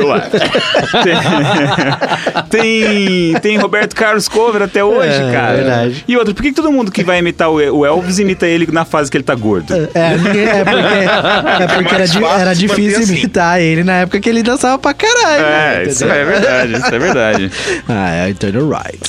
[0.06, 0.36] Left.
[2.50, 5.56] tem, tem, tem Roberto Carlos Cover até hoje, É, cara.
[5.56, 6.04] verdade.
[6.08, 9.10] E outra, por que todo mundo que vai imitar o Elvis imita ele na fase
[9.10, 9.74] que ele tá gordo?
[9.94, 13.14] É, ninguém- é porque, é porque era, mais di- fácil era manter difícil assim.
[13.18, 15.44] imitar ele na época que ele dançava pra caralho.
[15.44, 16.22] né, É, isso entendeu?
[16.22, 17.52] é verdade, isso é verdade.
[17.88, 19.00] Ah, é Turn Right.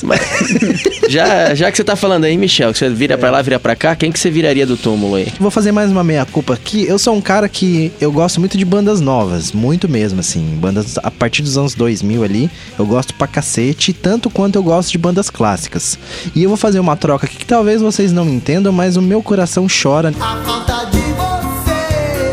[1.09, 3.75] Já, já que você tá falando aí, Michel, que você vira pra lá, vira pra
[3.75, 5.27] cá, quem que você viraria do túmulo aí?
[5.39, 6.85] Vou fazer mais uma meia-culpa aqui.
[6.85, 10.57] Eu sou um cara que eu gosto muito de bandas novas, muito mesmo, assim.
[10.57, 14.89] Bandas a partir dos anos 2000 ali, eu gosto pra cacete, tanto quanto eu gosto
[14.89, 15.99] de bandas clássicas.
[16.33, 19.21] E eu vou fazer uma troca aqui que talvez vocês não entendam, mas o meu
[19.21, 20.13] coração chora.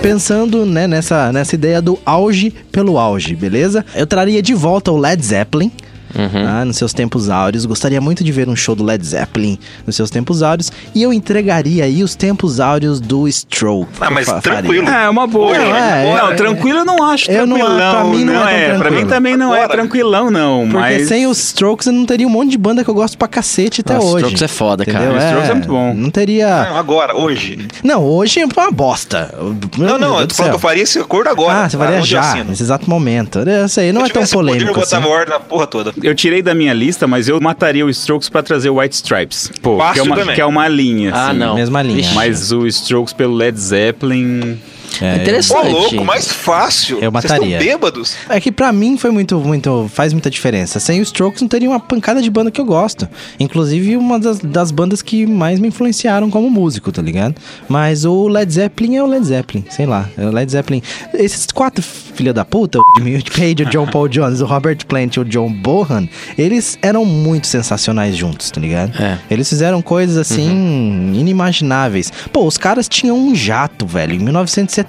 [0.00, 3.84] Pensando né, nessa, nessa ideia do auge pelo auge, beleza?
[3.94, 5.72] Eu traria de volta o Led Zeppelin.
[6.14, 7.64] Tá, nos seus tempos áureos.
[7.66, 10.70] Gostaria muito de ver um show do Led Zeppelin nos seus tempos áureos.
[10.94, 13.90] E eu entregaria aí os tempos áureos do Stroke.
[14.00, 14.88] Ah, mas Eu tranquilo.
[14.88, 15.56] É, uma boa.
[15.56, 16.34] Não, é, não, é.
[16.34, 18.68] tranquilo eu não acho Eu não- pra mim não é tão é.
[18.68, 19.02] Pra tranquilo.
[19.02, 20.62] mim também não é Agora- tranquilão, não.
[20.64, 21.08] Porque mas...
[21.08, 23.80] sem os Strokes eu não teria um monte de banda que eu gosto pra cacete
[23.80, 24.16] até Nossa, hoje.
[24.26, 25.04] Strokes é foda, cara.
[25.04, 25.22] Entendeu?
[25.26, 25.94] Strokes é muito bom.
[25.94, 26.64] Não teria.
[26.70, 27.66] Não, agora, hoje.
[27.82, 29.34] Não, hoje é uma bosta.
[29.78, 31.64] Não, não, eu tô falando que eu faria esse acordo agora.
[31.64, 33.38] Ah, você faria eu já, nesse exato momento.
[33.40, 35.12] Eu sei, não Se é eu tão tivesse poder, polêmico Eu botava assim.
[35.14, 35.92] ordem na porra toda.
[36.04, 39.50] Eu tirei da minha lista, mas eu mataria o Strokes pra trazer o White Stripes.
[39.62, 41.38] Pô, que é, uma, que é uma linha, Ah, assim.
[41.38, 41.54] não.
[41.54, 42.10] Mesma linha.
[42.14, 44.58] Mas o Strokes pelo Led Zeppelin...
[45.00, 45.68] É, Interessante.
[45.68, 46.98] Ô, louco, mais fácil.
[47.00, 47.58] Eu Vocês mataria.
[47.58, 48.16] estão bêbados?
[48.28, 49.90] É que pra mim foi muito, muito.
[49.92, 50.80] faz muita diferença.
[50.80, 53.08] Sem os Strokes não teria uma pancada de banda que eu gosto.
[53.38, 57.34] Inclusive uma das, das bandas que mais me influenciaram como músico, tá ligado?
[57.68, 60.08] Mas o Led Zeppelin é o Led Zeppelin, sei lá.
[60.16, 60.82] É o Led Zeppelin.
[61.14, 65.16] Esses quatro filha da puta, o Jimmy Page, o John Paul Jones, o Robert Plant
[65.16, 68.96] e o John Bohan, eles eram muito sensacionais juntos, tá ligado?
[69.02, 69.18] É.
[69.30, 72.12] Eles fizeram coisas assim inimagináveis.
[72.32, 74.83] Pô, os caras tinham um jato, velho, em 1970.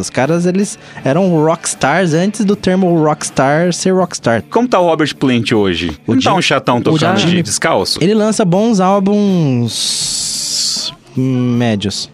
[0.00, 4.42] Os caras, eles eram rockstars antes do termo rockstar ser rockstar.
[4.50, 5.98] Como tá o Robert Plant hoje?
[6.06, 7.98] O Não tá Jim- um chatão tocando Jimmy- de descalço?
[8.02, 12.08] Ele lança bons álbuns médios.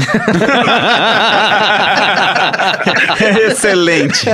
[3.50, 4.26] Excelente.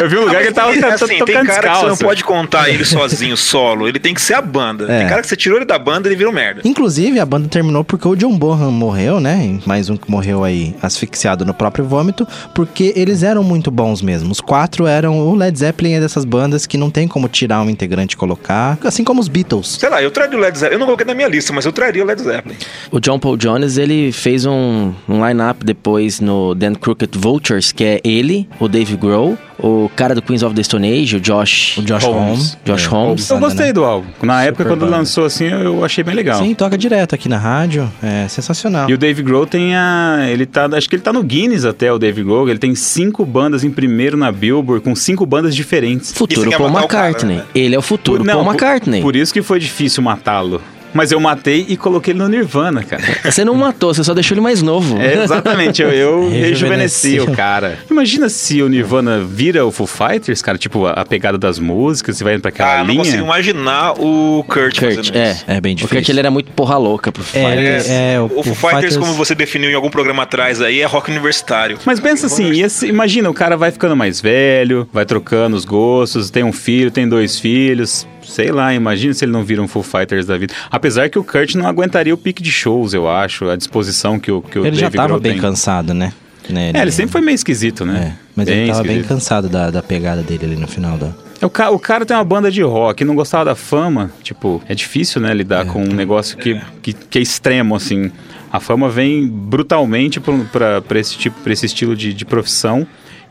[0.00, 1.72] Eu vi um lugar que ele tava to- assim, tem tocando cara que você não
[1.90, 2.04] descalço.
[2.04, 3.88] pode contar ele sozinho, solo.
[3.88, 4.84] Ele tem que ser a banda.
[4.92, 5.00] É.
[5.00, 6.60] Tem cara que você tirou ele da banda ele virou merda.
[6.64, 9.58] Inclusive, a banda terminou porque o John Bonham morreu, né?
[9.66, 14.30] Mais um que morreu aí asfixiado no próprio vômito, porque eles eram muito bons mesmo.
[14.30, 15.18] Os quatro eram.
[15.18, 18.78] O Led Zeppelin é dessas bandas que não tem como tirar um integrante e colocar,
[18.84, 19.76] assim como os Beatles.
[19.78, 20.74] Sei lá, eu traria o Led Zeppelin.
[20.74, 22.56] Eu não coloquei na minha lista, mas eu traria o Led Zeppelin.
[22.90, 27.84] O John Paul Jones, ele fez um, um line-up depois no Dan Crooked Vultures, que
[27.84, 31.76] é ele, o Dave Grohl, o cara do Queens of the Stone Age, o Josh...
[31.78, 32.56] O Josh Holmes.
[32.64, 32.88] Josh É.
[32.88, 33.30] Holmes.
[33.30, 34.06] Eu gostei do álbum.
[34.22, 34.96] Na época, quando banda.
[34.98, 36.38] lançou assim, eu achei bem legal.
[36.42, 37.90] Sim, toca direto aqui na rádio.
[38.02, 38.88] É sensacional.
[38.88, 40.26] E o Dave Grohl tem a.
[40.28, 40.66] Ele tá.
[40.72, 42.48] Acho que ele tá no Guinness até, o Dave Grohl.
[42.48, 46.12] Ele tem cinco bandas em primeiro na Billboard, com cinco bandas diferentes.
[46.12, 47.36] Futuro quer Paul o cara, McCartney.
[47.38, 47.42] né?
[47.54, 49.02] Ele é o futuro Não, Paul por- McCartney.
[49.02, 50.60] Por isso que foi difícil matá-lo.
[50.94, 53.02] Mas eu matei e coloquei ele no Nirvana, cara.
[53.24, 54.98] Você não matou, você só deixou ele mais novo.
[55.00, 57.78] É, exatamente, eu, eu rejuvenesci o cara.
[57.90, 62.16] Imagina se o Nirvana vira o Foo Fighters, cara, tipo, a, a pegada das músicas,
[62.16, 63.04] você vai indo pra aquela Ah, eu não linha.
[63.04, 65.32] consigo imaginar o Kurt, Kurt, fazendo é.
[65.32, 65.44] isso.
[65.46, 66.12] É bem O Kurt, difícil.
[66.12, 67.86] ele era muito porra louca pro É, Fighters.
[67.86, 71.10] ele- é, O Foo Fighters, como você definiu em algum programa atrás aí, é rock
[71.10, 71.78] universitário.
[71.84, 75.64] Mas pensa assim, ia se- imagina, o cara vai ficando mais velho, vai trocando os
[75.64, 78.06] gostos, tem um filho, tem dois filhos.
[78.28, 80.52] Sei lá, imagina se ele não vira um Full Fighters da vida.
[80.70, 84.30] Apesar que o Kurt não aguentaria o pique de shows, eu acho, a disposição que
[84.30, 85.40] o, que o Ele já tava Grohl bem tem.
[85.40, 86.12] cansado, né?
[86.48, 88.16] Né, É, ele sempre foi meio esquisito, É, né?
[88.34, 89.08] mas ele tava bem esquisito.
[89.08, 91.12] cansado da, da pegada dele ali no final da.
[91.42, 94.74] O, ca- o cara tem uma banda de rock, não gostava da fama, tipo, é
[94.74, 98.10] difícil, né, lidar com um negócio que, que, que é extremo, assim.
[98.50, 102.86] A fama vem brutalmente pra- pra pra esse tipo, pra esse estilo de, de profissão.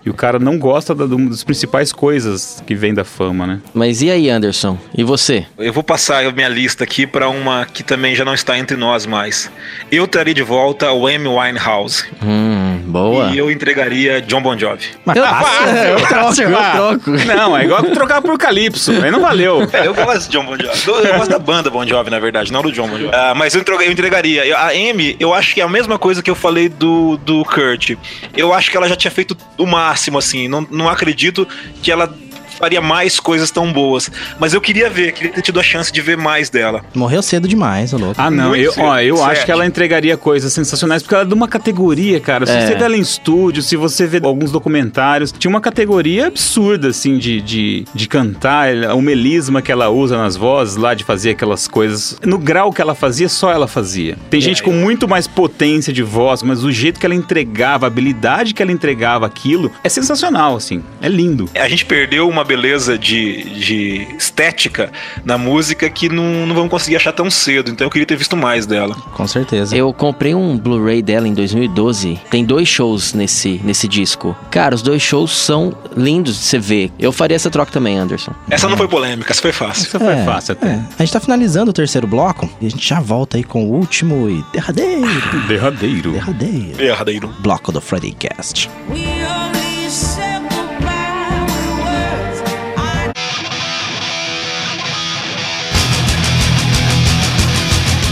[0.08, 3.45] E o cara não gosta da, de uma das principais coisas que vem da fama,
[3.45, 3.60] né?
[3.74, 4.78] Mas e aí, Anderson?
[4.97, 5.45] E você?
[5.58, 8.78] Eu vou passar a minha lista aqui pra uma que também já não está entre
[8.78, 9.51] nós mais.
[9.91, 12.05] Eu traria de volta o Amy Winehouse.
[12.24, 13.32] Hum, boa.
[13.32, 14.86] E eu entregaria John Bon Jovi.
[15.03, 17.12] Mas Eu- passa, eu troco, eu Ah, troco.
[17.26, 19.68] Não, é igual trocar por Calypso, aí não valeu.
[19.74, 21.05] É, eu gosto de John Bon Jovi.
[21.05, 23.14] Eu gosto da banda Bon Jovi, na verdade, não do John Bon Jovi.
[23.14, 24.55] Ah, mas eu, entrega- eu entregaria.
[24.58, 27.91] A Amy, eu acho que é a mesma coisa que eu falei do, do Kurt.
[28.38, 29.66] Eu acho que ela já tinha feito o
[29.98, 30.48] máximo, assim.
[30.48, 31.48] Não, não acredito
[31.82, 32.16] que ela
[32.58, 34.10] faria mais coisas tão boas.
[34.39, 36.82] Mas eu queria ver, queria ter tido a chance de ver mais dela.
[36.93, 38.16] Morreu cedo demais, ô louco.
[38.18, 41.24] Ah, não, Muito eu, ó, cedo, eu acho que ela entregaria coisas sensacionais, porque ela
[41.24, 42.45] é de uma categoria, cara.
[42.45, 42.66] Se É.
[42.68, 47.18] você vê ela em estúdio, se você vê alguns documentários, tinha uma categoria absurda, assim,
[47.18, 51.68] de, de, de cantar, o melisma que ela usa nas vozes lá, de fazer aquelas
[51.68, 52.18] coisas.
[52.24, 54.18] No grau que ela fazia, só ela fazia.
[54.30, 57.88] Tem gente com muito mais potência de voz, mas o jeito que ela entregava, a
[57.88, 60.84] habilidade que ela entregava aquilo, é sensacional, assim.
[61.01, 61.49] É lindo.
[61.55, 64.91] A gente perdeu uma beleza de, de estética
[65.24, 67.70] na música que não, não vamos conseguir achar tão cedo.
[67.70, 68.95] Então eu queria ter visto mais dela.
[69.14, 69.76] Com certeza.
[69.76, 72.20] Eu comprei um Blu-ray dela em 2012.
[72.32, 74.36] Tem dois shows nesse, nesse disco.
[74.50, 76.91] Cara, os dois shows são lindos de você ver.
[76.98, 78.32] Eu faria essa troca também, Anderson.
[78.50, 79.84] Essa não foi polêmica, essa foi fácil.
[79.88, 80.68] Isso foi fácil até.
[80.68, 80.84] é.
[80.98, 83.74] A gente tá finalizando o terceiro bloco e a gente já volta aí com o
[83.74, 85.02] último e derradeiro,
[85.48, 86.12] Derradeiro.
[86.12, 87.36] derradeiro Erradeiro.
[87.39, 88.70] bloco do Friday Cast.
[88.89, 90.27] We only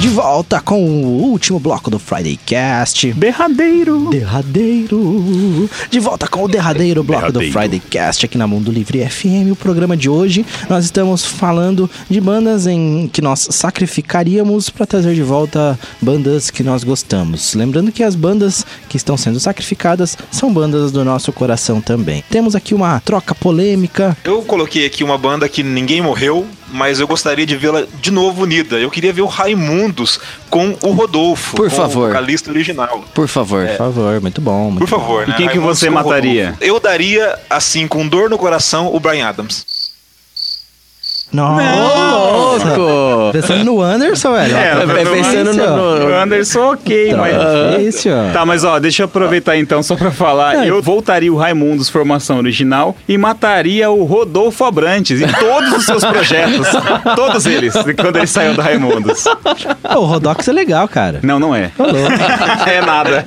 [0.05, 3.11] De volta com o último bloco do Friday Cast.
[3.13, 4.11] Derradeiro.
[4.11, 5.67] Derradeiro.
[5.89, 7.59] De volta com o derradeiro bloco do Derradeiro.
[7.59, 9.51] Friday Cast aqui na Mundo Livre FM.
[9.51, 15.15] O programa de hoje nós estamos falando de bandas em que nós sacrificaríamos para trazer
[15.15, 17.55] de volta bandas que nós gostamos.
[17.55, 22.23] Lembrando que as bandas que estão sendo sacrificadas são bandas do nosso coração também.
[22.29, 24.15] Temos aqui uma troca polêmica.
[24.23, 28.43] Eu coloquei aqui uma banda que ninguém morreu, mas eu gostaria de vê-la de novo
[28.43, 28.77] unida.
[28.77, 31.55] Eu queria ver o Raimundos com o Rodolfo.
[31.55, 32.05] Por com favor.
[32.05, 33.03] O vocalista original.
[33.13, 33.67] Por favor.
[33.67, 34.71] Por favor, muito bom.
[34.71, 35.35] muito Por favor, E né?
[35.37, 36.55] quem que Raimundos você com o mataria?
[36.61, 39.65] Eu daria, assim, com dor no coração, o Brian Adams.
[41.35, 42.75] Nossa!
[42.77, 43.31] Louco!
[43.33, 44.55] Pensando no Anderson, velho.
[44.55, 45.75] É, tá é, pensando ó.
[45.75, 47.77] no- O Anderson, ok, Tá mas.
[47.77, 48.31] difícil, ó.
[48.31, 50.65] Tá, mas ó, deixa eu aproveitar então só pra falar.
[50.65, 50.69] É.
[50.69, 56.03] Eu voltaria o Raimundos formação original e mataria o Rodolfo Abrantes em todos os seus
[56.03, 56.67] projetos.
[57.15, 59.23] todos eles, quando ele saiu do Raimundos.
[59.83, 61.19] Pô, o Rodox é legal, cara.
[61.23, 61.71] Não, não é.
[62.65, 63.25] É nada.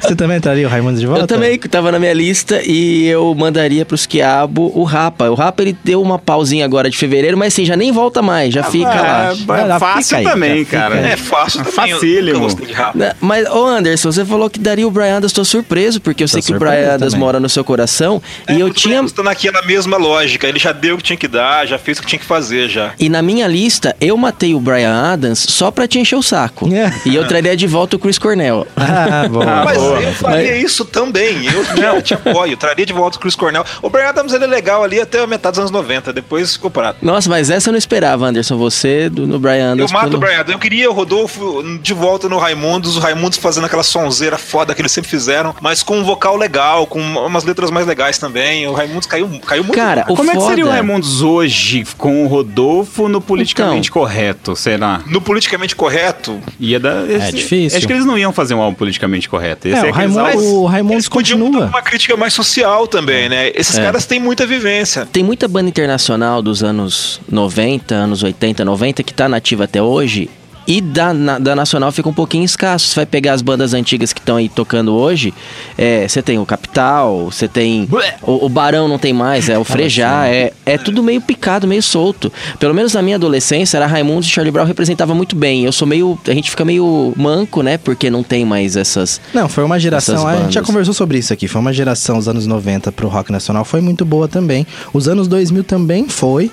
[0.00, 1.22] Você também entraria o Raimundo de volta?
[1.22, 5.30] Eu também tava na minha lista e eu mandaria pros Quiabo o Rapa.
[5.30, 8.52] O Rapa ele deu uma pausinha agora de fevereiro, mas assim, já nem volta mais,
[8.52, 9.34] já fica lá.
[9.58, 10.96] É, lá, fácil fica aí, também, cara.
[10.96, 11.90] É fácil também.
[11.90, 12.48] eu Facílimo.
[12.94, 16.28] Né, Mas, ô Anderson, você falou que daria o Brian Adams, tô surpreso, porque eu
[16.28, 17.26] sei que o Brian Adams também.
[17.26, 18.22] mora no seu coração.
[18.46, 19.04] É, e eu o tinha.
[19.08, 20.46] Tá naquela mesma lógica.
[20.46, 22.68] Ele já deu o que tinha que dar, já fez o que tinha que fazer
[22.68, 22.92] já.
[22.98, 26.72] E na minha lista, eu matei o Brian Adams só pra te encher o saco.
[26.72, 26.92] É.
[27.04, 28.66] E eu traria de volta o Chris Cornell.
[28.76, 29.44] Ah, bom.
[29.64, 30.00] Mas boa.
[30.00, 31.46] eu faria isso também.
[31.46, 31.64] Eu,
[31.94, 32.52] eu te apoio.
[32.52, 33.64] Eu traria de volta o Chris Cornell.
[33.82, 36.12] O Brian Adams ele é legal ali até a metade dos anos 90.
[36.12, 36.98] Depois ficou parado.
[37.02, 38.56] Nossa, mas essa eu não esperava, Anderson.
[38.56, 39.92] Você do, no Brian Eu Adams.
[39.92, 40.52] mato pelo- o Brian Adams.
[40.52, 42.96] Eu queria o Rodolfo de volta no Raimundos.
[42.96, 45.54] O Raimundos fazendo aquela sonzeira foda que eles sempre fizeram.
[45.60, 48.66] Mas com um vocal legal, com umas letras mais legais também.
[48.66, 49.76] O Raimundos caiu, caiu muito.
[49.76, 53.88] Cara, o Como é que seria o foda- Raimundos hoje com o Rodolfo no politicamente
[53.90, 54.02] Então.
[54.02, 55.00] correto, será?
[55.06, 57.10] No politicamente correto, Ia dar.
[57.10, 57.76] É difícil.
[57.76, 59.68] Acho que eles não iam fazer um álbum politicamente correto.
[59.68, 61.66] Esse É, o aqueles Raimundo- álbuns- o Raimundos continua.
[61.66, 63.50] uma crítica mais social também, né?
[63.54, 63.82] Esses É.
[63.84, 65.06] caras têm muita vivência.
[65.10, 70.28] Tem muita banda internacional dos anos 90, anos 80, 90 que tá nativa até hoje.
[70.68, 72.88] E da, na- da nacional fica um pouquinho escasso.
[72.88, 75.32] Você vai pegar as bandas antigas que estão aí tocando hoje.
[75.78, 77.86] é, Você tem o Capital, você tem.
[78.20, 80.26] O, o Barão não tem mais, é o Frejá.
[80.26, 82.32] É, é tudo meio picado, meio solto.
[82.58, 85.64] Pelo menos na minha adolescência, era Raimundos e Charlie Brown representava muito bem.
[85.64, 86.18] Eu sou meio.
[86.26, 87.78] A gente fica meio manco, né?
[87.78, 89.20] Porque não tem mais essas.
[89.32, 90.26] Não, foi uma geração.
[90.26, 91.46] A gente já conversou sobre isso aqui.
[91.46, 93.64] Foi uma geração dos anos 90 pro rock nacional.
[93.64, 94.66] Foi muito boa também.
[94.92, 96.50] Os anos 2000 também foi.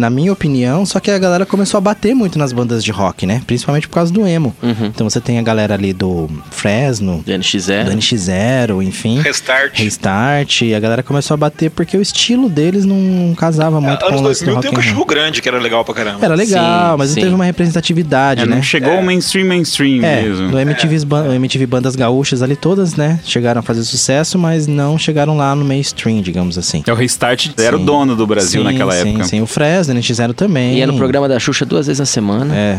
[0.00, 3.26] Na minha opinião, só que a galera começou a bater muito nas bandas de rock,
[3.26, 3.42] né?
[3.46, 4.56] Principalmente por causa do emo.
[4.62, 4.86] Uhum.
[4.86, 7.84] Então você tem a galera ali do Fresno, Do NX0.
[7.84, 9.20] do NX0, enfim.
[9.20, 9.78] Restart.
[9.78, 10.62] Restart.
[10.62, 14.20] E a galera começou a bater porque o estilo deles não casava muito com anos
[14.20, 16.24] o lance do 2000 rock tem um cachorro grande que era legal pra caramba.
[16.24, 17.16] Era legal, Sim, mas sim.
[17.16, 18.56] não teve uma representatividade, É, né?
[18.56, 20.50] não chegou o mainstream mainstream É, mesmo.
[20.50, 20.96] do MTV,
[21.28, 23.20] o MTV Bandas Gaúchas ali todas, né?
[23.24, 26.82] Chegaram a fazer sucesso, mas não chegaram lá no mainstream, digamos assim.
[26.86, 27.84] É o Restart era o Sim.
[27.84, 29.24] dono do Brasil Sim, naquela sim, época.
[29.24, 30.78] Sim, o Fresno, NX0 também.
[30.78, 32.54] Ia no programa da Xuxa duas vezes na semana.
[32.56, 32.78] É.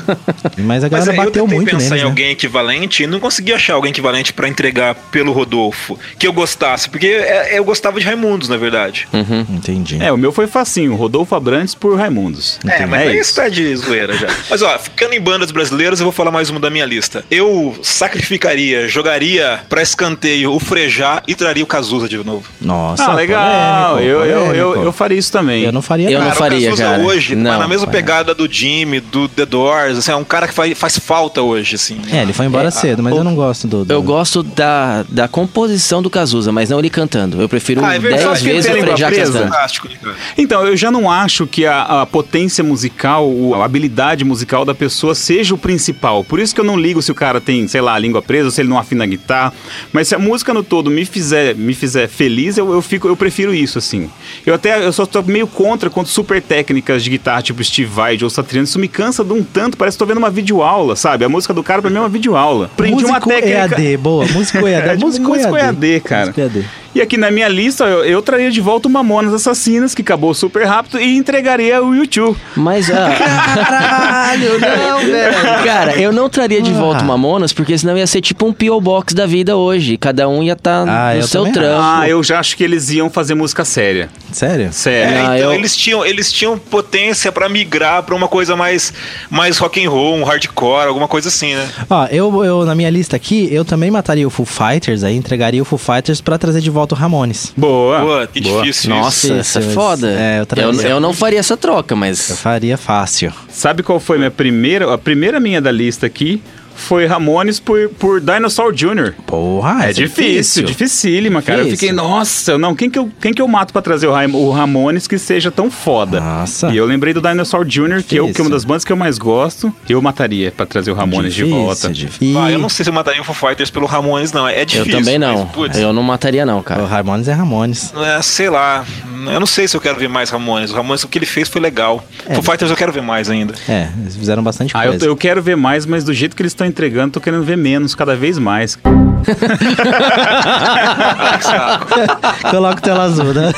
[0.58, 2.02] mas a Mas galera eu bateu tentei muito pensar neles, em né?
[2.10, 5.98] alguém equivalente e não consegui achar alguém equivalente pra entregar pelo Rodolfo.
[6.18, 9.06] Que eu gostasse, porque é- eu gostava de Raimundos, na verdade.
[9.12, 9.46] Uhum.
[9.50, 9.98] Entendi.
[10.02, 12.58] É, o meu foi facinho, Rodolfo Abrantes por Raimundos.
[12.66, 13.34] É, mas É isso.
[13.34, 14.28] tá de zoeira já.
[14.50, 17.24] Mas ó, ficando em bandas brasileiras, eu vou falar mais uma da minha lista.
[17.30, 22.44] Eu sacrificaria, jogaria pra escanteio o Frejá e traria o Cazuza de novo.
[22.60, 23.94] Nossa, Ah, legal.
[23.96, 24.84] polêmico, eu, eu, eu, polêmico.
[24.88, 25.62] eu faria isso também.
[25.64, 26.30] Eu não faria Eu nada.
[26.30, 27.02] não faria, o Cazuza cara.
[27.02, 30.46] hoje Não, tá na mesma pegada do Jimmy, do The Doors, assim, é um cara
[30.48, 32.00] que faz, faz falta hoje, assim.
[32.10, 33.84] É, ele foi embora É, cedo, mas o- eu não gosto do...
[33.84, 37.40] do- Eu gosto da, da composição do Cazuza, mas não ele cantando.
[37.40, 37.98] Eu prefiro Ah, é.
[37.98, 39.32] 10 vezes o Frejá língua presa.
[39.32, 39.52] cantando.
[39.52, 40.14] Fantástico, né?
[40.36, 44.74] Então, eu já não acho que a, a potência musical, o- a habilidade musical da
[44.74, 46.24] pessoa seja o principal.
[46.24, 48.50] Por isso que eu não ligo se o cara tem, sei lá, a língua presa,
[48.50, 49.52] se ele não afina a guitarra.
[49.92, 53.16] Mas se a música no todo me fizer, me fizer feliz, eu, eu fico, eu
[53.16, 54.10] prefiro isso, assim.
[54.44, 58.18] Eu até, eu só tô meio contra quanto super técnicas de guitarra, tipo Steve Vai
[58.22, 58.64] ou Satriano.
[58.64, 61.24] Isso me cansa de um tanto, parece que tô vendo uma videoaula, sabe?
[61.24, 62.66] A música do cara pra mim é uma videoaula.
[62.72, 63.80] Aprendi uma técnica...
[63.80, 64.26] EAD, boa.
[64.26, 64.74] Músico EAD.
[64.84, 65.86] É, tipo, músico músico EAD.
[65.86, 66.26] EAD, cara.
[66.26, 66.66] Músico EAD.
[66.94, 70.32] E aqui na minha lista, eu, eu traria de volta o Mamonas Assassinas, que acabou
[70.32, 72.36] super rápido, e entregaria o YouTube.
[72.54, 75.64] Mas, ah, Caralho, não, velho.
[75.64, 78.80] cara, eu não traria de volta o Mamonas, porque senão ia ser tipo um P.O.
[78.80, 79.96] Box da vida hoje.
[79.96, 81.82] Cada um ia estar Ah, no eu seu trampo.
[81.82, 84.08] Ah, eu já acho que eles iam fazer música séria.
[84.30, 84.72] Sério?
[84.72, 85.14] Sério.
[85.14, 88.92] É, Ah, então eu- eles, tinham, eles tinham potência pra migrar pra uma coisa mais,
[89.30, 91.68] mais rock and roll, um hardcore, alguma coisa assim, né?
[91.90, 95.60] Ó, eu, eu, na minha lista aqui, eu também mataria o Foo Fighters, aí entregaria
[95.60, 97.52] o Foo Fighters pra trazer de volta o Ramones.
[97.56, 98.00] Boa.
[98.00, 98.62] Pô, que boa.
[98.62, 100.10] difícil Nossa, Isso, essa é foda.
[100.10, 102.38] é, eu eu, eu não faria essa troca, Eu mas.
[102.40, 103.32] faria fácil.
[103.48, 106.42] Sabe qual foi minha primeira, a primeira minha da lista aqui?
[106.76, 109.12] Foi Ramones por, por Dinosaur Jr.
[109.26, 111.60] Porra, é essa difícil, dificílima, cara.
[111.60, 111.88] Eu Difícil.
[111.88, 115.06] fiquei, nossa, não, quem que eu, quem que eu mato pra trazer o, o Ramones
[115.06, 116.20] que seja tão foda?
[116.20, 116.68] Nossa.
[116.70, 118.44] E eu lembrei do Dinosaur Jr., que é, o- que é Difícil.
[118.44, 119.72] uma das bandas que eu mais gosto.
[119.88, 121.88] Eu mataria pra trazer o Ramones de Difícil, volta.
[121.92, 122.38] difícil.
[122.40, 124.46] Ah, eu não sei se eu mataria o Foo Fighters pelo Ramones, não.
[124.48, 124.98] É Eu difícil.
[124.98, 125.48] também não.
[125.56, 126.84] mas, Eu não mataria, não, O cara.
[126.84, 127.92] Ramones é Ramones.
[127.96, 128.84] é, sei lá.
[129.32, 130.70] Eu não sei se eu quero ver mais Ramones.
[130.70, 132.04] O Ramones, o que ele fez foi legal.
[132.28, 132.34] É.
[132.34, 133.54] Foo Fighters eu quero ver mais ainda.
[133.68, 135.06] É, eles fizeram bastante Ah, eu, coisa.
[135.06, 137.94] eu quero ver mais, mas do jeito que eles estão entregando, tô querendo ver menos,
[137.94, 138.78] cada vez mais.
[142.50, 143.52] Coloca o tela azul, né?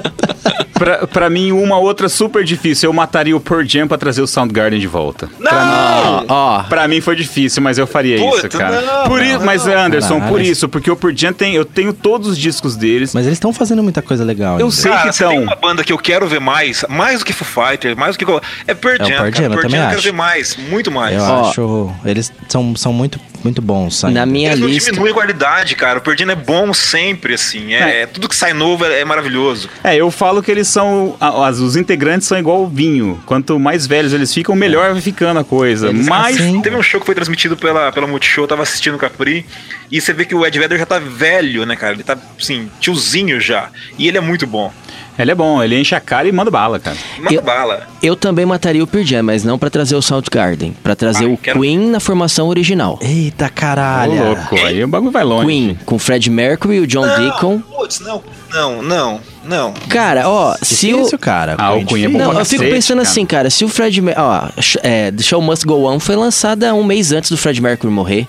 [0.74, 2.88] pra, pra mim, uma outra super difícil.
[2.88, 5.28] Eu mataria o Pearl Jam pra trazer o Soundgarden de volta.
[5.38, 6.24] Não!
[6.28, 8.80] Ó, Pra mim foi difícil, mas eu faria Puta, isso, cara.
[8.80, 10.32] não, por isso, não, mas Anderson, Caralho.
[10.32, 13.14] por isso, porque o Pearl Jam tem, eu tenho todos os discos deles.
[13.14, 14.58] Mas eles estão fazendo muita coisa legal.
[14.58, 14.76] Eu ainda.
[14.76, 15.42] sei Cara, que se tem estão.
[15.44, 18.40] uma banda que eu quero ver mais, mais do que Foo Fighters, mais do que...
[18.66, 19.32] É Pearl É o Jam, cara.
[19.32, 20.08] Jam, eu Pearl também Jam eu quero acho.
[20.08, 21.16] ver mais, muito mais.
[21.16, 21.48] Eu Ó.
[21.50, 21.90] acho.
[22.04, 24.02] Eles são, são muito, muito bons.
[24.04, 24.20] ainda.
[24.20, 24.90] na minha Eles não lista.
[24.90, 26.02] diminuem a qualidade, cara.
[26.04, 27.74] O Jam é bom sempre, assim.
[27.74, 28.06] É, É.
[28.06, 29.68] Tudo que sai novo é, é maravilhoso.
[29.84, 31.16] É, eu falo que eles são.
[31.20, 33.22] as- os integrantes são igual o vinho.
[33.26, 35.88] Quanto mais velhos eles ficam, melhor vai ficando a coisa.
[35.88, 36.36] Eles- Mas.
[36.40, 39.44] assim, Teve um show que foi transmitido pela, pela Multishow, eu tava assistindo o Capri,
[39.90, 41.92] e você vê que o Ed Vedder já tá velho, né, cara?
[41.92, 43.68] Ele tá, assim, tiozinho já.
[43.98, 44.72] E ele é muito bom.
[45.18, 46.96] Ele é bom, ele enche a cara e manda bala, cara.
[47.18, 47.86] Manda Eu- bala.
[48.02, 51.28] Eu também mataria o Pearl Jam, mas não pra trazer o Soundgarden, Pra trazer Ah,
[51.28, 52.98] o quero- Queen na formação original.
[53.00, 54.24] Eita Ô, caralho.
[54.24, 55.46] louco, aí o bagulho vai longe.
[55.46, 57.60] Queen com Fred Mercury, o John Deacon.
[57.60, 59.74] Putz, não, não, não, não.
[59.88, 61.54] Cara, ó, se o cara.
[61.58, 63.08] Ah, o Queen é bom Não, pra eu fico cacete, pensando cara.
[63.08, 64.48] assim, cara, se o Fred Mer- ó,
[64.82, 68.26] é, The Show Must Go On foi lançada um mês antes do Fred Mercury morrer.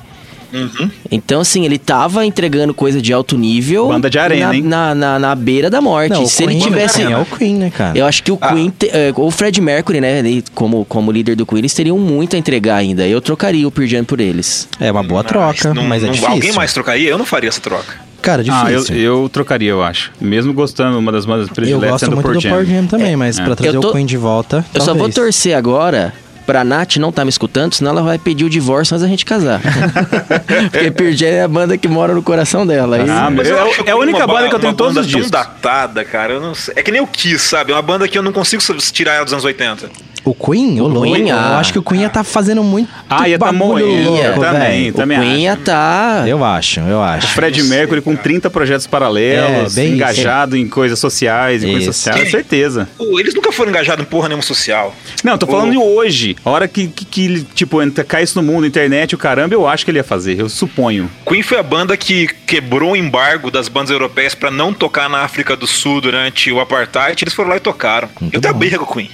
[0.56, 0.90] Uhum.
[1.12, 3.88] Então, assim, ele tava entregando coisa de alto nível.
[3.88, 4.62] Banda de arena, na, hein?
[4.62, 6.12] Na, na, na beira da morte.
[6.14, 7.02] Não, se ele Queen tivesse.
[7.04, 7.98] É o Queen, né, cara?
[7.98, 11.12] Eu acho que o Queen, te- é, ou o Fred Mercury, né, ele, como, como
[11.12, 13.06] líder do Queen, eles teriam muito a entregar ainda.
[13.08, 14.68] Eu trocaria o Pearl Jam por eles.
[14.80, 16.34] É uma boa troca, não, mas é não- difícil.
[16.34, 17.10] Alguém mais trocaria?
[17.10, 18.06] Eu não faria essa troca.
[18.22, 18.96] Cara, Ah, eu, difícil.
[19.04, 20.12] eu trocaria, eu acho.
[20.20, 22.52] Mesmo gostando, uma das bandas Eu prediletas gosto sendo muito do Jam.
[22.54, 23.44] Pearl Jam também, mas É.
[23.44, 24.66] pra trazer Eu tô- o Queen de volta.
[24.74, 25.16] Eu só vou talvez.
[25.16, 26.12] torcer agora
[26.46, 29.26] pra Nath não tá me escutando, senão ela vai pedir o divórcio antes da gente
[29.26, 29.60] casar.
[30.72, 32.98] Porque Pearl Jam é a banda que mora no coração dela.
[32.98, 34.98] aí- Ah, mas eu- é a única uma banda ba- que eu tenho uma todos
[34.98, 35.32] os discos.
[35.32, 36.34] datada, cara.
[36.34, 36.74] Eu não sei.
[36.78, 37.72] É que nem o Kiss, sabe?
[37.72, 39.90] É uma banda que eu não consigo tirar ela dos anos 80.
[40.26, 40.82] O Queen?
[40.82, 41.14] O louco.
[41.14, 41.60] Queen, Eu ah.
[41.60, 44.60] acho que o Queen ia tá fazendo muito Ah, ia tá moendo, louco, também.
[44.82, 44.90] velho.
[44.90, 46.24] o também Queen ia tá...
[46.28, 47.28] Eu acho, eu acho.
[47.28, 51.94] Fred Mercury com 30 projetos paralelos, É, bem engajado em coisas sociais e coisas Isso.
[51.94, 52.32] sociais, Quem?
[52.32, 52.90] certeza.
[53.00, 54.96] Eles nunca foram engajados em porra nenhuma social.
[55.24, 56.36] Não, tô falando O- de hoje.
[56.44, 59.86] A hora que, que, que, tipo, cai isso no mundo, internet, o caramba, eu acho
[59.86, 61.10] que ele ia fazer, eu suponho.
[61.26, 65.20] Queen foi a banda que quebrou o embargo das bandas europeias pra não tocar na
[65.20, 67.24] África do Sul durante o apartheid.
[67.24, 68.10] Eles foram lá e tocaram.
[68.34, 69.10] eu tenho a briga com o Queen.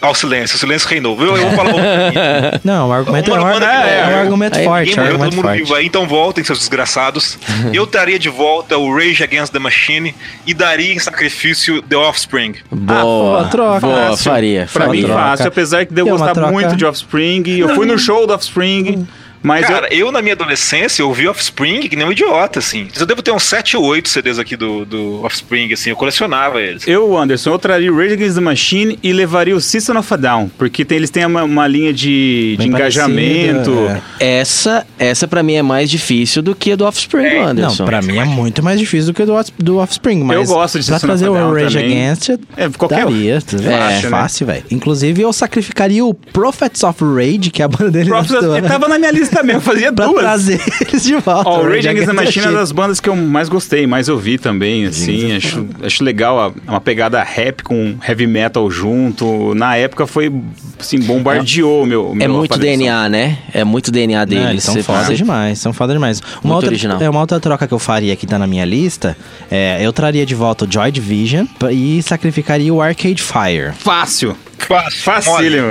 [0.00, 1.18] Ao silêncio, o silêncio reinou.
[1.20, 1.70] Eu, eu vou falar.
[1.74, 1.78] um
[2.62, 4.16] Não, o argumento é, Uma um, banda que é, morreu.
[4.16, 5.58] um argumento forte, é um morreu, todo argumento mundo forte.
[5.64, 7.38] vivo então voltem, seus desgraçados.
[7.72, 10.14] Eu traria de volta o Rage Against the Machine
[10.46, 12.56] e daria em sacrifício The Offspring.
[12.70, 13.80] Boa, boa troca.
[13.80, 14.30] boa, Fácil.
[14.30, 14.68] faria.
[14.72, 15.14] Pra mim, troca.
[15.20, 16.52] fácil, apesar de eu É gostar troca.
[16.52, 17.42] muito de Offspring.
[17.58, 19.06] Eu fui no show do Offspring,
[19.46, 20.12] mas Cara, eu, eu...
[20.12, 22.88] na minha adolescência eu ouvi Offspring que nem um idiota, assim.
[22.98, 26.60] Eu devo ter uns 7 ou 8 CDs aqui do, do Offspring, assim, eu colecionava
[26.60, 26.86] eles.
[26.86, 30.16] eu, Anderson, eu traria o Rage Against the Machine e levaria o System of a
[30.16, 33.70] Down, porque tem- eles têm uma, uma linha de, de engajamento.
[33.72, 37.48] parecida, Essa, essa pra mim é mais difícil do que a do Offspring, É, Não,
[37.48, 37.84] Anderson.
[37.84, 40.78] pra mim é muito mais difícil do que o do, do Offspring, mas Eu gosto
[40.80, 41.92] de pra System trazer of a o Down Rage também.
[42.08, 43.10] Against, É, qualquer um.
[43.10, 43.36] daria?
[43.36, 44.64] É, é fácil, velho.
[44.70, 48.68] Inclusive, eu sacrificaria o Prophets of Rage, que é a banda deles Props, atual, ele
[48.68, 50.20] tava na minha lista mesmo, eu fazia pra duas.
[50.20, 51.48] trazer eles de volta.
[51.48, 54.38] Ó, o Rage Against the Machine é das bandas que eu mais gostei, mais ouvi
[54.38, 59.54] também, assim, acho, acho legal a- uma pegada rap com heavy metal junto.
[59.54, 60.32] Na época foi,
[60.78, 62.90] assim, bombardeou o meu, É meu muito aparelho de som.
[62.90, 63.38] DNA, né?
[63.52, 64.44] É muito DNA deles.
[64.44, 66.20] Não, eles são foda demais, são foda demais.
[66.20, 67.00] Uma Muito outra, original.
[67.02, 69.16] É uma outra troca que eu faria que tá na minha lista.
[69.50, 73.72] É, eu traria de volta o Joy Division e sacrificaria o Arcade Fire.
[73.78, 74.36] Fácil.
[74.58, 75.02] Fácil.
[75.02, 75.68] Facílimo.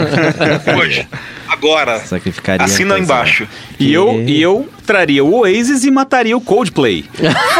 [0.80, 1.07] Hoje.
[1.56, 1.99] Agora.
[1.99, 2.64] Sacrificaria.
[2.66, 3.03] Assina pois é.
[3.03, 3.47] embaixo.
[3.80, 7.06] E eu, e eu traria o Oasis e mataria o Coldplay.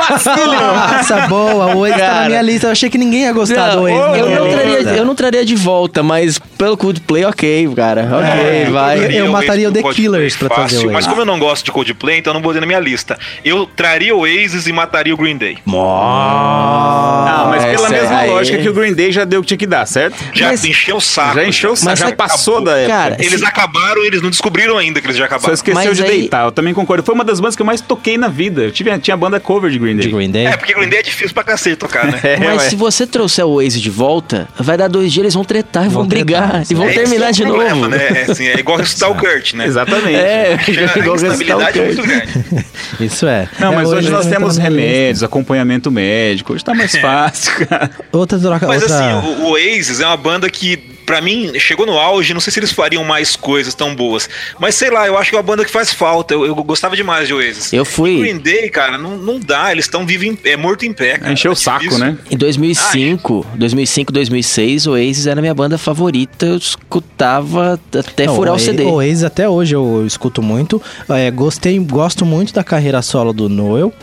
[0.10, 2.30] Nossa, boa, o Oasis tá na Cara.
[2.30, 2.68] minha lista.
[2.68, 4.00] Eu achei que ninguém ia gostar do Não, Oasis.
[4.00, 8.08] na eu, minha não traria, eu não traria de volta, mas pelo Coldplay, ok, cara.
[8.12, 9.18] Ok, É, vai.
[9.18, 11.08] eu o mataria o The Coldplay Killers pra fácil, trazer o Mas Oasis.
[11.10, 13.18] como eu não gosto de Coldplay, então eu não botei na minha lista.
[13.44, 15.58] Eu traria o Oasis e mataria o Green Day.
[15.68, 19.58] Ah, mas pela mesma aí- lógica que o Green Day já deu o que tinha
[19.58, 20.16] que dar, certo?
[20.34, 21.36] Já Mas- encheu o saco.
[21.36, 22.96] Já encheu o saco, Mas já sabe- passou da época.
[22.96, 25.54] Cara, Eles se- acabaram e eles não descobriram ainda que eles já Só acabaram.
[25.54, 27.04] esqueceu Mas de aí- deitar, eu também concordo.
[27.04, 28.62] Foi uma das bandas que eu mais toquei na vida.
[28.64, 30.06] Eu tive, tinha banda cover de Green Day.
[30.08, 30.46] De Green Day.
[30.48, 32.20] É, porque Green Day é difícil pra cacete tocar, né?
[32.24, 32.70] É, Mas ué.
[32.70, 35.90] se você trouxer o Oasis de volta, vai dar dois dias, eles vão tretar, e
[35.90, 37.88] vão, Vão brigar, tretar, e vão É, terminar é de problema, novo.
[37.90, 37.98] Né?
[38.26, 39.66] É, assim, é igual ressuscitar o Kurt, né?
[39.68, 40.16] Exatamente.
[40.16, 40.58] É,
[40.96, 42.08] A igual ressuscitar o instabilidade é muito Kurt.
[42.10, 42.66] grande.
[43.00, 43.48] Isso é.
[43.60, 46.54] Não, É, mas o hoje nós Oasis tá temos remédios, acompanhamento médico.
[46.54, 47.92] Hoje tá mais fácil, cara.
[48.12, 48.68] Outra troca.
[48.68, 48.98] Mas outra...
[49.20, 52.52] assim, o, o Oasis é uma banda que pra mim, chegou no auge, não sei
[52.52, 54.30] se eles fariam mais coisas tão boas.
[54.60, 56.34] Mas sei lá, eu acho que é uma banda que faz falta.
[56.34, 57.72] Eu, eu gostava demais de Oasis.
[57.74, 59.72] Eu fui- E Green Day, cara, não, não dá.
[59.72, 61.32] Eles estão vivos em, é morto em pé, cara.
[61.32, 62.04] Encheu o É saco, difícil.
[62.06, 62.18] né?
[62.30, 66.46] Em 2005, 2005, 2006, o Oasis era a minha banda favorita.
[66.46, 68.84] Eu escutava até Não, furar o Oa- CD.
[68.84, 70.82] Oasis até hoje eu, escuto muito.
[71.10, 73.94] É, gostei, gosto muito da carreira solo do Noel.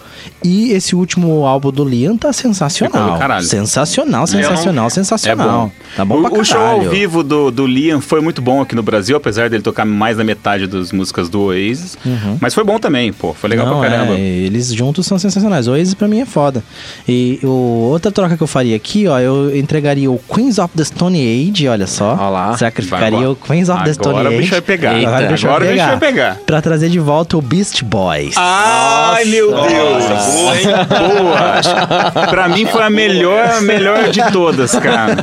[0.45, 3.13] E esse último álbum do Liam tá Ficou sensacional.
[3.15, 3.45] do caralho.
[3.45, 5.67] Sensacional, sensacional, É sensacional.
[5.67, 5.73] bom.
[5.97, 6.89] Tá bom o, pra o show caralho.
[6.89, 10.17] ao vivo do, do Liam foi muito bom aqui no Brasil, apesar dele tocar mais
[10.17, 11.97] da metade das músicas do Oasis.
[12.41, 13.33] Mas foi bom também, pô.
[13.35, 13.73] Foi legal Uhum.
[13.75, 14.15] Não, pra caramba.
[14.15, 15.69] é, eles juntos são sensacionais.
[15.69, 16.63] O Oasis pra mim é foda.
[17.09, 17.49] E o,
[17.93, 21.19] outra troca que eu faria aqui, ó, eu entregaria o Queens of the Stone
[21.51, 22.17] Age, olha só.
[22.21, 22.57] Ó lá.
[22.59, 24.37] Sacrificaria o Queens of the agora Stone o Age.
[24.39, 24.95] bicho vai pegar.
[24.99, 26.37] Eita, agora o bicho, agora o vai, bicho pegar, vai pegar.
[26.45, 28.35] Pra trazer de volta o Beast Boys.
[28.37, 30.09] Ai, meu Deus!
[30.09, 30.67] Nossa, boa, hein?
[30.89, 32.27] Boa!
[32.31, 35.17] pra mim foi a melhor, a melhor de todas, cara.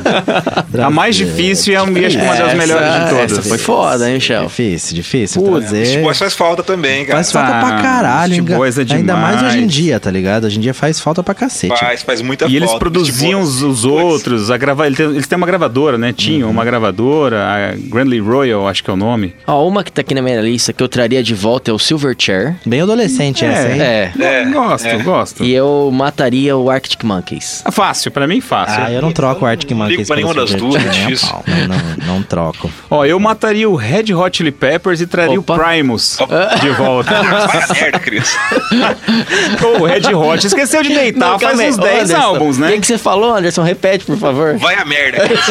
[0.82, 3.32] A mais difícil e a- e acho que uma das Essa- melhores de todas.
[3.32, 4.42] Essa foi foda, hein, Michel?
[4.46, 5.70] Difícil, difícil Putz,
[6.02, 7.18] Boys faz falta também, cara.
[7.18, 8.44] Faz falta pra Ah, caralho, hein?
[8.90, 10.44] É Ainda mais hoje em dia, tá ligado?
[10.44, 11.78] Hoje em dia faz falta pra cacete.
[11.78, 12.56] Faz, faz muita E falta.
[12.56, 14.86] eles produziam os, os outros, a grava...
[14.86, 16.12] eles, têm, eles têm uma gravadora, né?
[16.12, 16.54] Tinham Uhum.
[16.54, 19.34] uma gravadora, a Grandly Royal, acho que é o nome.
[19.46, 21.78] Ó, uma que tá aqui na minha lista que eu traria de volta é o
[21.78, 22.54] Silverchair.
[22.64, 23.80] Bem adolescente essa, hein?
[23.80, 24.12] É.
[24.18, 24.96] É, gosto, é.
[24.98, 25.44] gosto.
[25.44, 27.62] E eu mataria o Arctic Monkeys.
[27.64, 28.82] Ah, Fácil, pra mim fácil.
[28.84, 31.28] Ah, eu não troco o Arctic Monkeys ligo pra nenhuma das duas, é difícil.
[31.50, 32.70] Não, não, não troco.
[32.90, 35.54] Ó, eu mataria o Red Hot Chili Peppers e traria Opa.
[35.54, 36.18] o Primus
[36.60, 37.22] de volta.
[37.22, 38.36] Vai a merda, Cris.
[39.80, 42.72] O Red Hot esqueceu de deitar faz uns 10 álbuns, O né?
[42.72, 43.62] que, que você falou, Anderson?
[43.62, 44.56] Repete, por favor.
[44.58, 45.40] Vai a merda, Cris.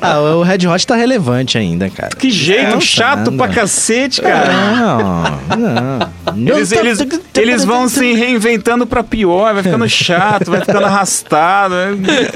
[0.00, 2.10] Ah, o Red Hot tá relevante ainda, cara.
[2.16, 3.32] Que jeito Não, chato nada.
[3.32, 4.52] pra cacete, cara.
[4.52, 6.12] Não, não.
[6.56, 6.98] Eles, eles,
[7.34, 11.74] eles vão se reinventando pra pior, vai ficando chato, vai ficando arrastado.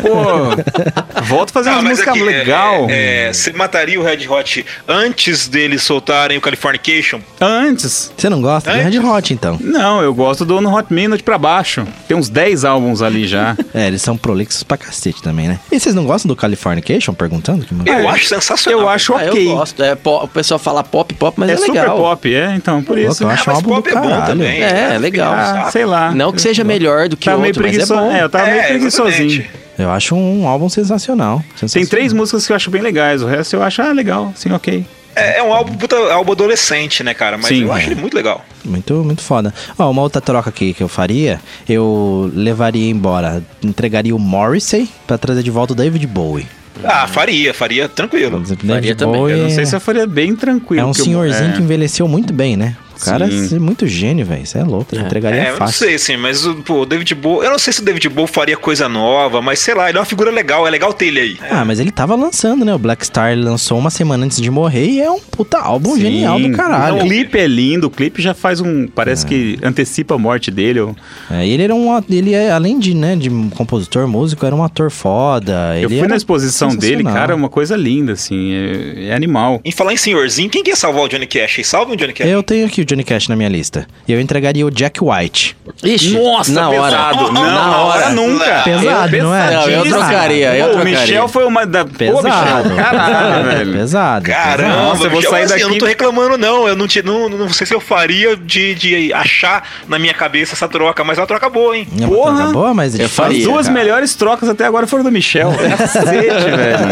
[0.03, 2.13] Pô, volta a fazer Não, uma mas música
[2.57, 2.87] aqui, é, legal.
[2.91, 7.21] é, Você mataria o Red Hot antes deles soltarem o Californication?
[7.41, 8.13] Antes.
[8.17, 8.95] Você não gosta do Antes?
[9.01, 9.59] Red Hot, então?
[9.61, 11.87] Não, eu gosto do No Hot Minute pra baixo.
[12.09, 13.57] Tem uns 10 álbuns ali já.
[13.75, 15.61] É, eles são prolixos pra cacete também, né?
[15.71, 17.13] E vocês não gostam do Californication?
[17.13, 17.65] Perguntando?
[17.67, 17.75] Que...
[17.91, 18.81] Eu acho sensacional.
[18.81, 19.45] Eu acho Ah, eu ok.
[19.45, 19.83] gosto.
[19.83, 21.97] É, o pessoal fala pop, pop, mas É, é, super legal.
[21.99, 23.23] pop, é, então, por isso.
[23.23, 24.63] eu acho um mas álbum do pop é bom também.
[24.63, 24.95] É, cara.
[24.95, 25.35] é legal.
[25.35, 26.11] Ah, sei lá.
[26.13, 28.11] Não que seja melhor do que Tá meio outro, mas é bom.
[28.11, 29.31] É, eu tava meio É, preguiçosinho.
[29.43, 29.66] exatamente.
[29.79, 31.39] Eu acho um álbum sensacional.
[31.39, 31.89] Tem sensacional.
[31.91, 34.85] três músicas que eu acho bem legais, o resto eu acho, ah, legal, sim, ok.
[35.15, 37.39] É, é um álbum, puta, álbum adolescente, né, cara?
[37.39, 37.79] Mas Sim, eu é.
[37.79, 38.45] acho ele muito legal.
[38.63, 39.53] Muito, muito foda.
[39.79, 45.17] Ó, uma outra troca aqui que eu faria, eu levaria embora, entregaria o Morrissey pra
[45.17, 46.47] trazer de volta o David Bowie.
[46.85, 48.43] Ah, faria, faria tranquilo.
[48.63, 49.19] David também.
[49.21, 50.83] Bowie Eu não sei é- se eu faria bem tranquilo.
[50.83, 51.53] É um porque eu- senhorzinho é.
[51.55, 52.77] que envelheceu muito bem, né?
[53.01, 53.57] O cara Sim.
[53.57, 54.43] é muito gênio, velho.
[54.43, 54.95] Isso é louco.
[54.95, 55.87] Eu entregaria É, eu não fácil.
[55.87, 57.45] sei, assim, mas o pô, o David Bowie.
[57.47, 60.01] Eu não sei se o David Bowie faria coisa nova, mas sei lá, ele é
[60.01, 61.39] uma figura legal, é legal ter ele aí.
[61.51, 62.75] Ah, mas ele tava lançando, né?
[62.75, 66.01] O Black Star lançou uma semana antes de morrer e é um puta álbum Sim.
[66.01, 66.97] genial do caralho.
[66.97, 68.87] O clipe é lindo, o clipe já faz um.
[68.89, 70.81] Parece que antecipa a morte dele.
[70.81, 70.97] eu-
[71.31, 71.97] É, ele era um.
[72.09, 75.79] Ele é, além de, né, de um compositor, músico, era um ator foda.
[75.79, 78.53] Eu fui era na exposição dele, cara, é uma coisa linda, assim.
[78.53, 79.61] É, é animal.
[79.65, 81.61] Em falar em senhorzinho, quem quer salvar o Johnny Cash?
[81.65, 82.27] Salve o Johnny Cash.
[82.29, 83.87] Eu tenho aqui o Johnny Cash na minha lista.
[84.09, 85.57] E eu entregaria o Jack White.
[85.85, 86.97] Ixi, Nossa, na hora.
[86.97, 87.33] pesado.
[87.33, 88.11] Não, na hora.
[88.11, 88.63] nunca.
[88.65, 89.51] Pesado, não é?
[89.55, 91.01] Não, eu trocaria, eu Pô, o trocaria.
[91.01, 91.85] Michel foi uma da.
[91.85, 92.69] Pô, Pesado.
[92.71, 93.73] Michel, caralho, velho.
[93.73, 94.25] Pesado.
[94.27, 96.69] Caramba, Nossa, eu vou sair assim, Eu daqui- não tô reclamando, não.
[96.69, 100.55] Eu não, te, não, não sei se eu faria de, de achar na minha cabeça
[100.55, 101.87] essa troca, mas é uma troca boa, hein?
[102.01, 102.33] É uma Porra.
[102.37, 103.79] coisa boa, mas é Eu difícil, As faria, duas cara.
[103.79, 105.53] melhores trocas até agora foram do Michel.
[105.77, 106.07] Cacete,
[106.51, 106.87] velho.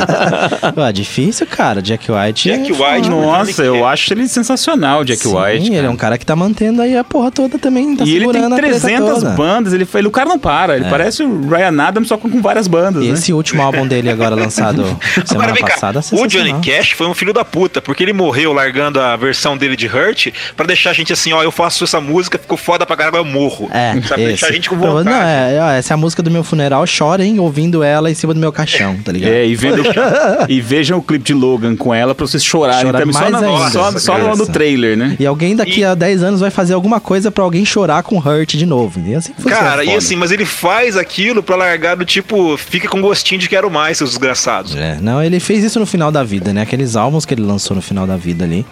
[0.76, 1.80] Ó, difícil, cara.
[1.82, 2.48] Jack White.
[2.50, 3.08] Jack é White.
[3.08, 5.70] Nossa, eu acho ele sensacional, Jack Sim, White.
[5.84, 7.94] Ele é um cara que tá mantendo aí a porra toda também.
[7.96, 9.30] Tá e ele tem segurando a treta 300 toda.
[9.30, 12.40] bandas, ele, ele, o cara não para, ele parece o Ryan Adams só com, com
[12.40, 13.14] várias bandas, E né?
[13.14, 14.82] esse último álbum dele agora lançado
[15.14, 16.28] Agora semana cá, passada, o sensacional.
[16.28, 19.86] Johnny Cash foi um filho da puta, porque ele morreu largando a versão dele de
[19.86, 23.16] Hurt pra deixar a gente assim, ó, eu faço essa música, ficou foda pra caralho,
[23.18, 23.68] eu morro.
[23.72, 24.28] É, Sabe, esse.
[24.30, 25.04] deixar a gente com vontade.
[25.04, 28.32] Não, é, ó, essa é a música do meu funeral, chorem ouvindo ela em cima
[28.34, 29.30] do meu caixão, tá ligado?
[29.32, 29.82] É, e, vendo,
[30.48, 33.14] e vejam o clipe de Logan com ela pra vocês chorarem Chorar também.
[33.14, 35.16] Só, na, só, só no, no trailer, né?
[35.18, 38.18] E alguém daqui E- a 10 anos vai fazer alguma coisa pra alguém chorar com
[38.18, 39.00] Hurt de novo.
[39.06, 39.56] E assim funciona.
[39.56, 43.48] Cara, e assim, mas ele faz aquilo pra largar do tipo, fica com gostinho de
[43.48, 44.74] quero mais, seus desgraçados.
[44.76, 46.62] É, não, ele fez isso no final da vida, né?
[46.62, 48.64] Aqueles álbuns que ele lançou no final da vida ali.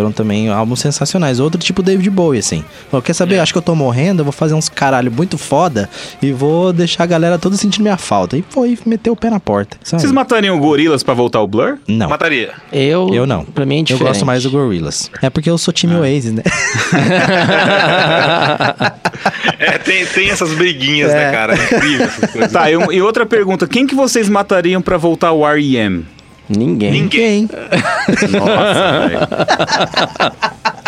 [0.00, 1.38] Foram também álbuns sensacionais.
[1.40, 2.64] Outro tipo David Bowie, assim.
[2.90, 3.38] Falou, quer saber?
[3.38, 5.90] Acho que eu tô morrendo, eu vou fazer uns caralho muito foda
[6.22, 8.34] e vou deixar a galera toda sentindo minha falta.
[8.38, 9.76] E foi, meteu o pé na porta.
[9.84, 10.00] sabe?
[10.00, 11.76] Vocês matariam o Gorilas pra voltar o Blur?
[11.86, 12.08] Não.
[12.08, 12.52] Mataria.
[12.72, 13.44] Eu, Eu não.
[13.44, 14.08] Pra mim é Eu indiferente.
[14.08, 15.10] gosto mais do Gorillaz.
[15.20, 16.42] É porque eu sou time Oasis, né?
[19.58, 21.14] É, tem, tem essas briguinhas, É.
[21.14, 21.54] né, cara?
[21.54, 22.52] É incrível essas coisas.
[22.52, 26.04] Tá, e, outra pergunta: quem que vocês matariam pra voltar o R.E.M.?
[26.50, 26.90] Ninguém.
[26.90, 27.48] Ninguém.
[28.32, 29.20] Nossa, velho.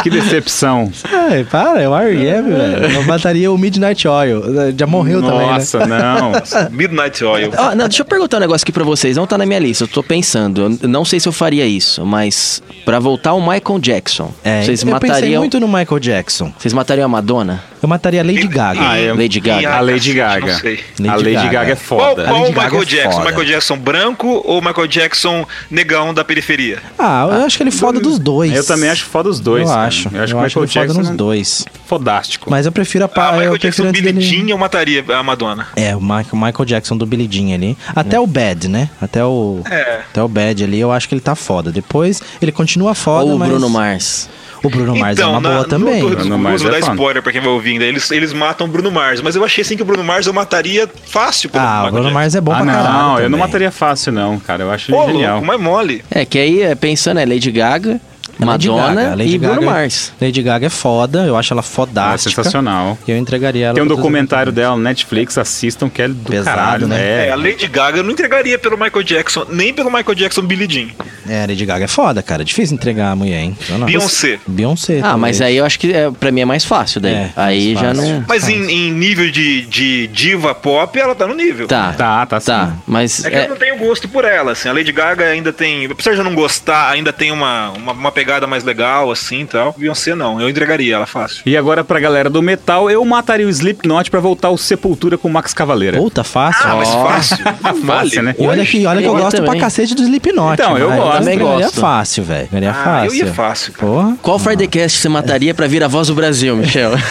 [0.02, 0.90] Que decepção.
[1.12, 2.86] Ai, para, é o R.E.M., velho.
[2.96, 4.42] Eu mataria o Midnight Oil.
[4.76, 5.52] Já morreu também, né?
[5.52, 6.32] Nossa, não.
[6.76, 7.50] Midnight Oil.
[7.76, 9.16] Não, deixa eu perguntar um negócio aqui pra vocês.
[9.16, 10.76] Não tá na minha lista, eu tô pensando.
[10.82, 14.82] Eu não sei se eu faria isso, mas pra voltar ao Michael Jackson, É, vocês
[14.82, 15.42] eu pensei matariam.
[15.42, 16.52] muito no Michael Jackson.
[16.58, 17.62] Vocês matariam a Madonna?
[17.82, 18.80] Eu mataria a Lady Gaga.
[18.80, 19.12] Ah, é.
[19.12, 19.74] Lady Gaga.
[19.76, 20.52] A Lady Gaga.
[20.52, 20.80] não sei.
[21.00, 21.50] a Lady Lady Gaga.
[21.50, 22.24] Gaga, é Qual, foda.
[22.24, 23.10] qual o Lady Gaga Michael é Jackson?
[23.18, 23.24] foda.
[23.30, 26.78] Michael Jackson branco ou Michael Jackson negão da periferia?
[26.98, 28.52] Ah, eu acho que ele foda dos dois.
[28.54, 29.62] Eu também acho foda os dois.
[29.62, 29.86] Eu cara.
[29.88, 30.08] acho.
[30.12, 31.64] Eu acho que o Michael ele foda Jackson nos é dois.
[31.86, 32.50] fodástico.
[32.50, 33.32] Mas eu prefiro a Ah, pa...
[33.32, 34.44] Michael eu Jackson prefiro Billie dele...
[34.44, 35.66] Jean, eu mataria a Madonna.
[35.76, 37.76] É, o Michael, Michael Jackson do Billie Jean ali.
[37.96, 38.88] Até o Bad, né?
[39.00, 39.60] Até o.
[39.68, 40.00] É.
[40.10, 41.72] Até o Bad ali, eu acho que ele tá foda.
[41.72, 43.24] Depois ele continua foda.
[43.26, 43.48] Ou o mas...
[43.48, 44.28] Bruno Mars?
[44.62, 46.02] O Bruno Mars é uma Então, na, boa também.
[46.02, 46.92] No Bruno Mars vou é dar foda.
[46.94, 47.82] spoiler pra quem vai ouvindo.
[47.82, 50.32] Eles, eles matam o Bruno Mars, mas eu achei assim que o Bruno Mars eu
[50.32, 52.10] mataria fácil pelo Ah, o Bruno.
[52.12, 53.22] Mars é bom ah, pra não, caralho.
[53.24, 54.62] eu não mataria fácil, não, cara.
[54.62, 55.32] Eu acho Ô, genial.
[55.34, 56.04] louco, mas mole.
[56.10, 58.00] É, que aí, é, pensando, é Lady Gaga, É
[58.46, 59.16] Madonna Gaga.
[59.16, 60.12] Lady e Bruno Gaga- Mars.
[60.20, 62.34] Lady Gaga é foda, eu acho ela É fodástica.
[62.42, 62.98] sensacional.
[63.06, 66.44] E eu entregaria ela Tem um documentário dela no Netflix, assistam, que é do Pesado,
[66.56, 66.96] caralho, né?
[66.98, 67.28] né?
[67.28, 70.68] É, a Lady Gaga eu não entregaria pelo Michael Jackson, nem pelo Michael Jackson Billie
[70.70, 70.88] Jean.
[71.28, 72.42] É, Lady Gaga é foda, cara.
[72.42, 73.56] É difícil entregar a mulher, hein?
[73.68, 74.38] Eu não- Beyoncé.
[74.46, 75.00] Beyoncé.
[75.02, 77.14] Ah, mas aí eu acho que é, pra mim é mais fácil daí.
[77.14, 78.02] É, aí já fácil.
[78.02, 78.24] não.
[78.28, 81.66] Mas em, em nível de, de diva pop, ela tá no nível.
[81.68, 81.92] Tá.
[81.92, 82.46] Tá, tá sim.
[82.46, 84.68] Tá, mas É que é, eu não tenho gosto por ela, assim.
[84.68, 85.86] A Lady Gaga ainda tem.
[85.86, 89.46] Apesar de eu não gostar, ainda tem uma, uma, uma pegada mais legal, assim e
[89.46, 89.74] tal.
[89.78, 91.42] Beyoncé não, eu entregaria ela fácil.
[91.46, 95.28] E agora pra galera do metal, eu mataria o Slipknot pra voltar ao Sepultura com
[95.28, 95.98] o Max Cavaleira.
[95.98, 96.66] Puta, fácil.
[96.68, 97.36] Ah, mas fácil.
[97.86, 98.34] Fácil, né?
[98.38, 99.50] E olha que, olha que eu Eu gosto também.
[99.52, 100.54] pra cacete do Slipknot.
[100.54, 101.02] Então, eu gosto.
[101.02, 101.80] também Também ganharia gosto.
[101.80, 102.48] fácil, velho.
[102.50, 103.06] Ganharia Ah, fácil.
[103.10, 103.72] eu ia fácil.
[103.72, 103.86] cara.
[103.92, 104.16] Porra.
[104.22, 106.92] qual Friday Cast você mataria pra vir a voz do Brasil, Michel?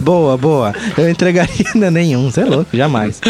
[0.00, 0.74] boa, boa.
[0.96, 3.20] Eu entregaria ainda nenhum, você é louco, jamais.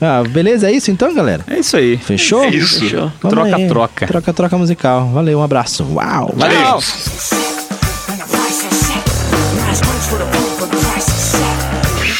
[0.00, 1.42] ah, beleza, é isso então, galera?
[1.48, 1.96] É isso aí.
[1.96, 2.44] Fechou?
[2.44, 2.80] É isso.
[2.80, 3.12] Fechou.
[3.30, 3.68] Vamos Troca, aí.
[3.68, 4.06] troca.
[4.06, 5.08] Troca, troca musical.
[5.08, 5.84] Valeu, um abraço.
[5.84, 6.32] Uau.
[6.36, 6.78] Valeu!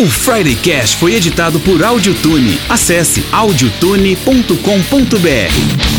[0.01, 2.61] O Friday Cash foi editado por Audiotune.
[2.69, 5.98] Acesse audiotune.com.br.